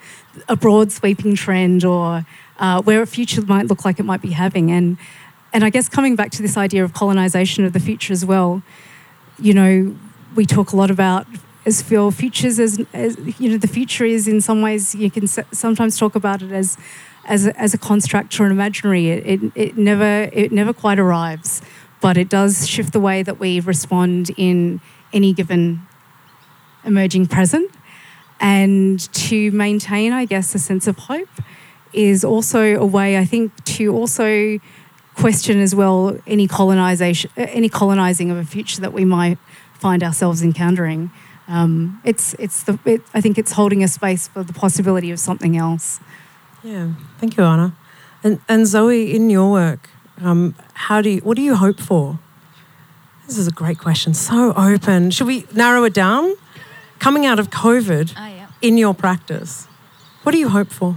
[0.49, 2.27] a broad sweeping trend or
[2.59, 4.71] uh, where a future might look like it might be having.
[4.71, 4.99] And,
[5.53, 8.63] and I guess coming back to this idea of colonization of the future as well,
[9.39, 9.97] you know,
[10.35, 11.27] we talk a lot about
[11.69, 15.27] as feel futures as, as you know the future is in some ways you can
[15.27, 16.79] sometimes talk about it as
[17.27, 20.99] as a, as a construct or an imaginary it, it, it never it never quite
[20.99, 21.61] arrives
[22.01, 24.81] but it does shift the way that we respond in
[25.13, 25.81] any given
[26.85, 27.71] emerging present
[28.41, 31.29] and to maintain i guess a sense of hope
[31.93, 34.59] is also a way i think to also
[35.17, 39.39] question as well any colonization any colonizing of a future that we might
[39.75, 41.11] find ourselves encountering
[41.49, 45.19] um, it's it's the it, I think it's holding a space for the possibility of
[45.19, 45.99] something else.
[46.63, 47.75] Yeah, thank you, Anna.
[48.23, 49.89] And and Zoe, in your work,
[50.21, 52.19] um, how do you what do you hope for?
[53.27, 54.15] This is a great question.
[54.15, 55.11] So open.
[55.11, 56.35] Should we narrow it down?
[56.99, 58.47] Coming out of COVID, oh, yeah.
[58.61, 59.67] in your practice,
[60.23, 60.97] what do you hope for?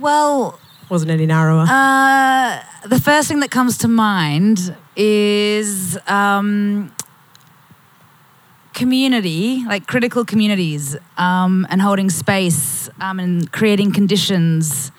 [0.00, 1.64] Well, wasn't any narrower.
[1.68, 6.92] Uh, the first thing that comes to mind is um,
[8.74, 14.90] community, like critical communities, um, and holding space um, and creating conditions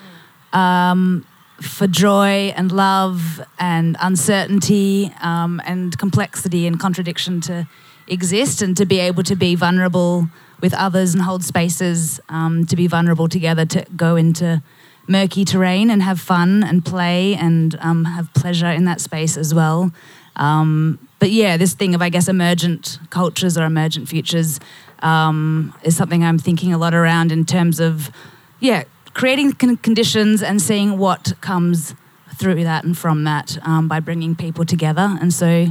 [0.54, 1.26] um,
[1.64, 7.68] for joy and love and uncertainty um, and complexity and contradiction to
[8.08, 10.28] exist and to be able to be vulnerable
[10.62, 14.62] with others and hold spaces um, to be vulnerable together to go into
[15.08, 19.54] murky terrain and have fun and play and um, have pleasure in that space as
[19.54, 19.92] well.
[20.36, 24.60] Um, but yeah, this thing of I guess emergent cultures or emergent futures
[25.00, 28.10] um, is something I'm thinking a lot around in terms of
[28.60, 28.84] yeah
[29.14, 31.96] creating con- conditions and seeing what comes
[32.36, 35.18] through that and from that um, by bringing people together.
[35.22, 35.68] And so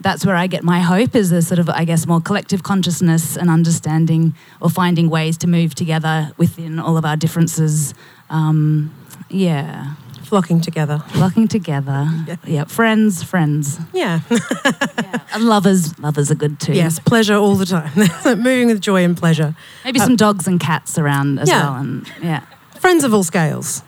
[0.00, 3.36] that's where I get my hope is a sort of I guess more collective consciousness
[3.36, 7.94] and understanding or finding ways to move together within all of our differences.
[8.30, 8.94] Um,
[9.28, 9.94] yeah
[10.26, 10.98] flocking together.
[11.10, 12.06] Flocking together.
[12.26, 12.36] Yeah.
[12.44, 12.64] yeah.
[12.64, 13.78] Friends, friends.
[13.92, 14.20] Yeah.
[14.30, 15.20] yeah.
[15.32, 16.72] And lovers, lovers are good too.
[16.72, 17.92] Yes, pleasure all the time.
[18.42, 19.54] Moving with joy and pleasure.
[19.84, 21.62] Maybe some dogs and cats around as yeah.
[21.62, 21.74] well.
[21.74, 22.44] And yeah.
[22.86, 23.82] Friends of all scales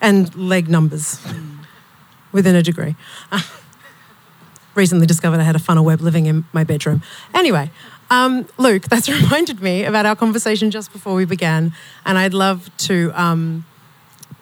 [0.00, 1.20] and leg numbers
[2.32, 2.96] within a degree.
[4.74, 7.02] Recently discovered I had a funnel web living in my bedroom.
[7.34, 7.70] Anyway,
[8.08, 11.74] um, Luke, that's reminded me about our conversation just before we began,
[12.06, 13.66] and I'd love to um,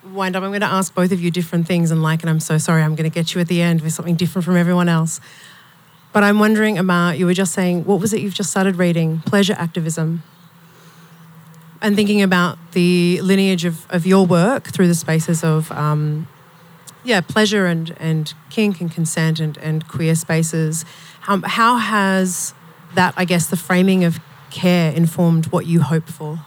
[0.04, 1.90] wind up, I'm going to ask both of you different things.
[1.90, 3.94] And like, and I'm so sorry, I'm going to get you at the end with
[3.94, 5.20] something different from everyone else.
[6.12, 9.22] But I'm wondering about, you were just saying, what was it you've just started reading?
[9.26, 10.22] Pleasure activism.
[11.80, 16.26] And thinking about the lineage of, of your work through the spaces of, um,
[17.04, 20.84] yeah, pleasure and, and kink and consent and, and queer spaces.
[21.28, 22.52] Um, how has
[22.94, 24.18] that, I guess, the framing of
[24.50, 26.40] care informed what you hope for?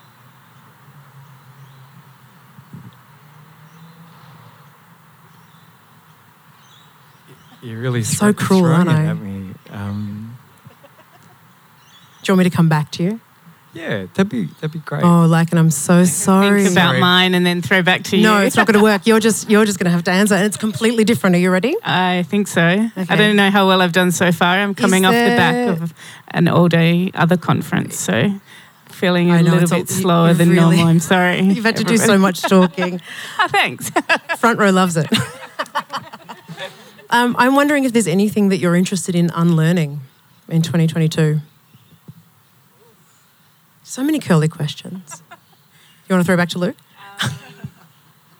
[7.61, 9.05] You're really so cruel, aren't I?
[9.05, 9.53] At me.
[9.69, 10.37] Um,
[12.23, 13.21] Do you want me to come back to you?
[13.73, 15.03] Yeah, that'd be that'd be great.
[15.03, 16.63] Oh, like, and I'm so sorry.
[16.63, 16.99] Think about sorry.
[16.99, 18.23] mine and then throw back to you.
[18.23, 19.07] No, it's not going to work.
[19.07, 21.35] You're just you're just going to have to answer, and it's completely different.
[21.37, 21.75] Are you ready?
[21.83, 22.61] I think so.
[22.61, 23.05] Okay.
[23.07, 24.57] I don't know how well I've done so far.
[24.57, 25.93] I'm coming off the back of
[26.29, 28.33] an all day other conference, so
[28.87, 30.87] feeling a know, little bit all, slower than really, normal.
[30.87, 31.39] I'm sorry.
[31.41, 33.01] You've had to do so much talking.
[33.39, 33.89] oh, thanks.
[34.37, 35.07] Front row loves it.
[37.09, 39.99] Um, I'm wondering if there's anything that you're interested in unlearning
[40.47, 41.41] in 2022.
[43.91, 45.21] So many curly questions.
[46.07, 46.77] You want to throw back to Luke?
[47.21, 47.29] Um,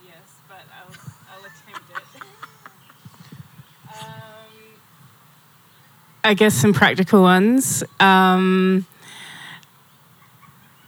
[0.06, 0.16] yes,
[0.48, 0.96] but I'll,
[1.30, 2.22] I'll attempt it.
[4.00, 4.08] Um,
[6.24, 7.84] I guess some practical ones.
[8.00, 8.86] Um,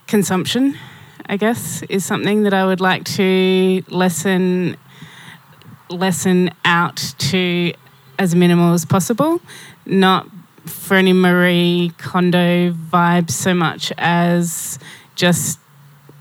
[0.07, 0.77] consumption,
[1.25, 4.77] I guess, is something that I would like to lessen
[5.89, 7.73] lessen out to
[8.17, 9.41] as minimal as possible,
[9.85, 10.25] not
[10.91, 14.79] any Marie Kondo vibes so much as
[15.15, 15.59] just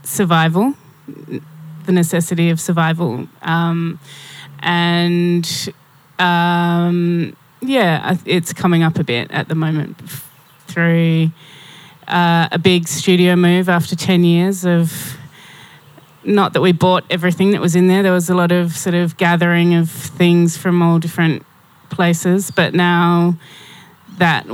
[0.03, 0.75] survival,
[1.07, 3.29] the necessity of survival.
[3.43, 3.99] Um,
[4.61, 5.73] and
[6.19, 10.01] um, yeah, it's coming up a bit at the moment
[10.67, 11.31] through
[12.09, 15.17] uh, a big studio move after 10 years of
[16.25, 18.03] not that we bought everything that was in there.
[18.03, 21.45] There was a lot of sort of gathering of things from all different
[21.91, 23.37] places, but now
[24.19, 24.47] that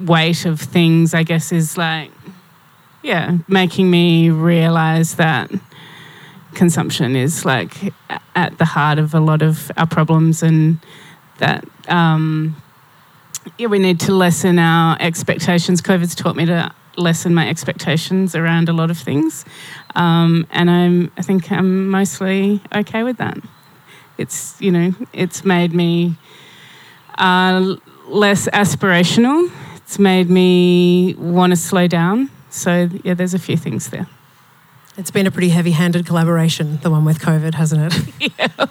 [0.00, 2.10] weight of things, I guess, is like,
[3.02, 5.50] yeah, making me realize that
[6.54, 7.92] consumption is like
[8.34, 10.78] at the heart of a lot of our problems and
[11.38, 12.56] that um,
[13.58, 15.80] yeah, we need to lessen our expectations.
[15.80, 19.44] COVID's taught me to lessen my expectations around a lot of things,
[19.94, 23.38] um, and I'm I think I'm mostly okay with that.
[24.18, 26.16] It's you know it's made me
[27.16, 27.76] uh,
[28.10, 29.50] less aspirational.
[29.76, 32.30] It's made me want to slow down.
[32.50, 34.06] So yeah, there's a few things there.
[34.96, 38.32] It's been a pretty heavy handed collaboration, the one with COVID, hasn't it?
[38.38, 38.66] yeah.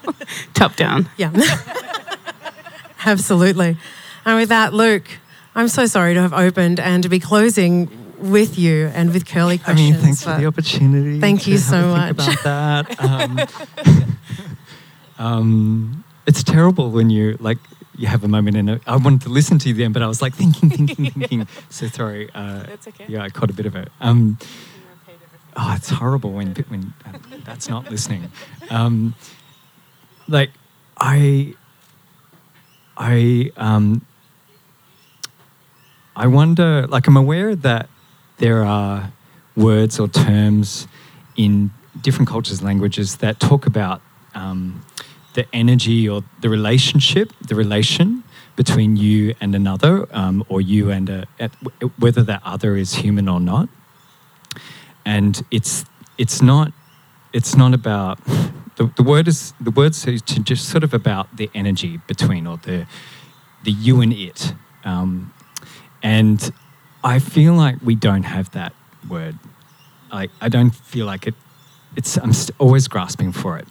[0.53, 1.09] Top down.
[1.17, 1.31] Yeah.
[3.05, 3.77] Absolutely.
[4.25, 5.07] And with that, Luke,
[5.55, 9.57] I'm so sorry to have opened and to be closing with you and with curly
[9.57, 9.89] questions.
[9.89, 11.19] I mean, thanks for the opportunity.
[11.19, 12.17] Thank you so much.
[12.17, 14.09] think About that.
[15.17, 17.57] Um, um, it's terrible when you like
[17.99, 20.07] you have a moment and a- I wanted to listen to you then, but I
[20.07, 21.47] was like thinking, thinking, thinking.
[21.69, 22.29] So sorry.
[22.33, 23.05] Uh, That's okay.
[23.09, 23.89] yeah, I caught a bit of it.
[23.99, 24.37] Um,
[25.57, 28.31] oh, it's horrible when when uh, that's not listening.
[28.69, 29.15] Um,
[30.27, 30.51] like
[30.97, 31.55] I,
[32.97, 34.05] I, um,
[36.15, 36.87] I wonder.
[36.87, 37.89] Like I'm aware that
[38.37, 39.11] there are
[39.55, 40.87] words or terms
[41.35, 41.71] in
[42.01, 44.01] different cultures, languages that talk about
[44.35, 44.81] um,
[45.39, 48.23] the energy or the relationship, the relation
[48.57, 51.51] between you and another, um, or you and a, at,
[51.97, 53.69] whether that other is human or not.
[55.05, 55.85] And it's
[56.17, 56.73] it's not
[57.31, 58.19] it's not about
[58.75, 62.45] the, the word is the word says to just sort of about the energy between
[62.45, 62.85] or the
[63.63, 64.53] the you and it.
[64.83, 65.33] Um,
[66.03, 66.51] and
[67.01, 68.73] I feel like we don't have that
[69.07, 69.39] word.
[70.11, 71.35] Like I don't feel like it.
[71.95, 73.67] It's I'm always grasping for it.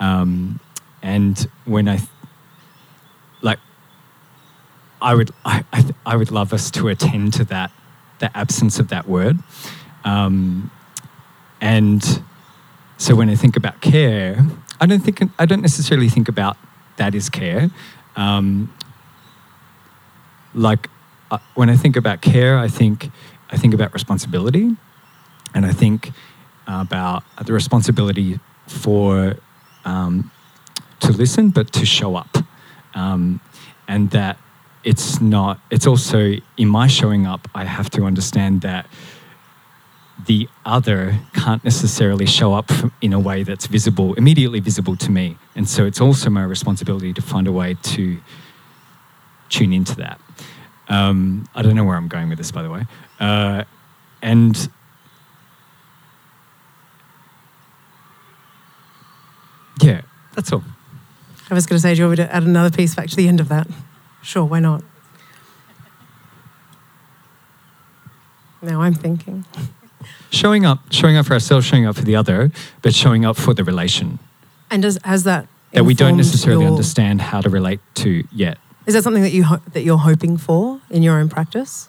[0.00, 0.58] Um,
[1.06, 2.00] and when I
[3.40, 3.60] like,
[5.00, 7.70] I would I, I, I would love us to attend to that
[8.18, 9.38] the absence of that word.
[10.04, 10.68] Um,
[11.60, 12.02] and
[12.98, 14.44] so when I think about care,
[14.80, 16.56] I don't think I don't necessarily think about
[16.96, 17.70] that is care.
[18.16, 18.74] Um,
[20.54, 20.90] like
[21.30, 23.10] uh, when I think about care, I think
[23.48, 24.74] I think about responsibility,
[25.54, 26.10] and I think
[26.66, 29.36] about the responsibility for
[29.84, 30.32] um,
[31.00, 32.36] to listen, but to show up,
[32.94, 33.40] um,
[33.88, 34.38] and that
[34.84, 35.60] it's not.
[35.70, 37.48] It's also in my showing up.
[37.54, 38.86] I have to understand that
[40.26, 42.70] the other can't necessarily show up
[43.00, 47.12] in a way that's visible, immediately visible to me, and so it's also my responsibility
[47.12, 48.18] to find a way to
[49.48, 50.20] tune into that.
[50.88, 52.84] Um, I don't know where I'm going with this, by the way.
[53.18, 53.64] Uh,
[54.22, 54.68] and
[59.82, 60.02] yeah,
[60.34, 60.62] that's all.
[61.50, 63.16] I was going to say, do you want me to add another piece back to
[63.16, 63.68] the end of that?
[64.22, 64.82] Sure, why not?
[68.62, 69.44] Now I'm thinking.
[70.30, 72.50] Showing up, showing up for ourselves, showing up for the other,
[72.82, 74.18] but showing up for the relation
[74.70, 78.58] And does has that that we don't necessarily your- understand how to relate to yet.
[78.86, 81.88] Is that something that you ho- that you're hoping for in your own practice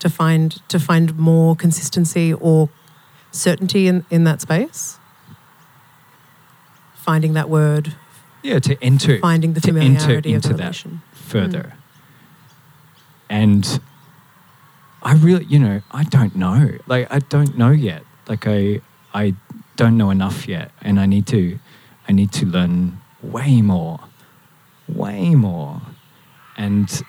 [0.00, 2.68] to find to find more consistency or
[3.30, 4.98] certainty in, in that space?
[6.94, 7.94] Finding that word,
[8.42, 11.02] Yeah, to enter finding the to enter familiarity of the into that relation.
[11.12, 11.72] further.
[13.28, 13.80] And
[15.02, 16.78] I really, you know, I don't know.
[16.86, 18.02] Like I don't know yet.
[18.28, 18.80] Like I
[19.12, 19.34] I
[19.76, 21.58] don't know enough yet and I need to
[22.08, 24.00] I need to learn way more.
[24.88, 25.82] Way more.
[26.56, 27.02] And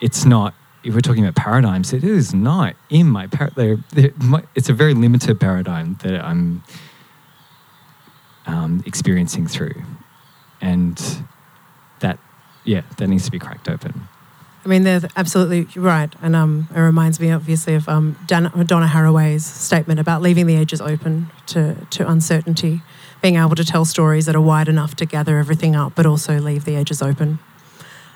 [0.00, 4.12] it's not if we're talking about paradigms, it is not in my par- they're, they're,
[4.18, 6.62] my, it's a very limited paradigm that I'm
[8.46, 9.82] um, experiencing through.
[10.60, 11.24] And
[12.00, 12.18] that
[12.64, 14.08] yeah, that needs to be cracked open.
[14.62, 19.46] I mean, they're absolutely right, and um, it reminds me obviously of um, Donna Haraway's
[19.46, 22.82] statement about leaving the edges open to to uncertainty,
[23.22, 26.38] being able to tell stories that are wide enough to gather everything up, but also
[26.38, 27.38] leave the edges open.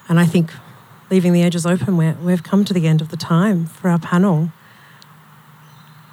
[0.08, 0.52] And I think
[1.10, 3.98] leaving the edges open, we're, we've come to the end of the time for our
[3.98, 4.50] panel.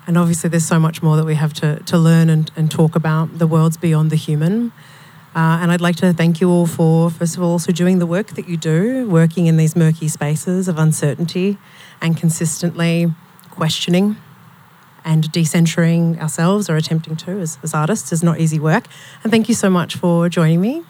[0.08, 2.96] And obviously, there's so much more that we have to, to learn and, and talk
[2.96, 3.38] about.
[3.38, 4.72] The world's beyond the human.
[5.34, 8.06] Uh, and I'd like to thank you all for, first of all, also doing the
[8.06, 11.58] work that you do, working in these murky spaces of uncertainty
[12.02, 13.14] and consistently
[13.50, 14.18] questioning
[15.06, 18.86] and decentering ourselves or attempting to as, as artists is not easy work.
[19.24, 20.84] And thank you so much for joining me,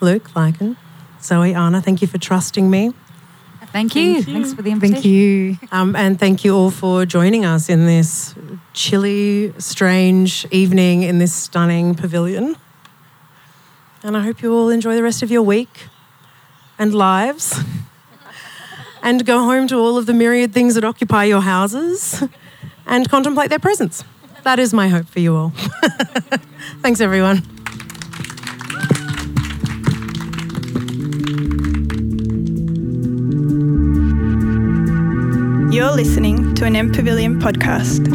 [0.00, 0.76] Luke, Lycan,
[1.22, 1.80] Zoe, Anna.
[1.80, 2.92] Thank you for trusting me.
[3.72, 4.14] Thank you.
[4.14, 4.34] Thank you.
[4.34, 4.94] Thanks for the invitation.
[4.94, 5.68] Thank you.
[5.70, 8.34] Um, and thank you all for joining us in this
[8.72, 12.56] chilly, strange evening in this stunning pavilion.
[14.02, 15.88] And I hope you all enjoy the rest of your week
[16.78, 17.58] and lives
[19.02, 22.22] and go home to all of the myriad things that occupy your houses
[22.86, 24.02] and contemplate their presence.
[24.42, 25.50] That is my hope for you all.
[26.80, 27.42] Thanks, everyone.
[35.70, 38.10] You're listening to an MPavilion podcast.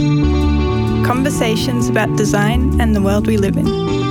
[1.05, 4.05] Conversations about design and the world we live in.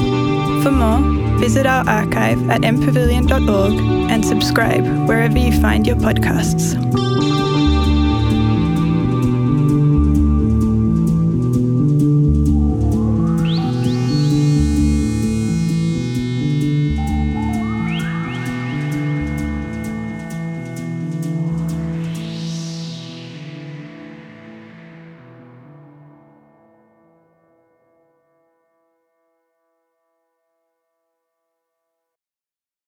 [0.64, 0.98] For more,
[1.38, 3.74] visit our archive at mpavilion.org
[4.10, 7.13] and subscribe wherever you find your podcasts.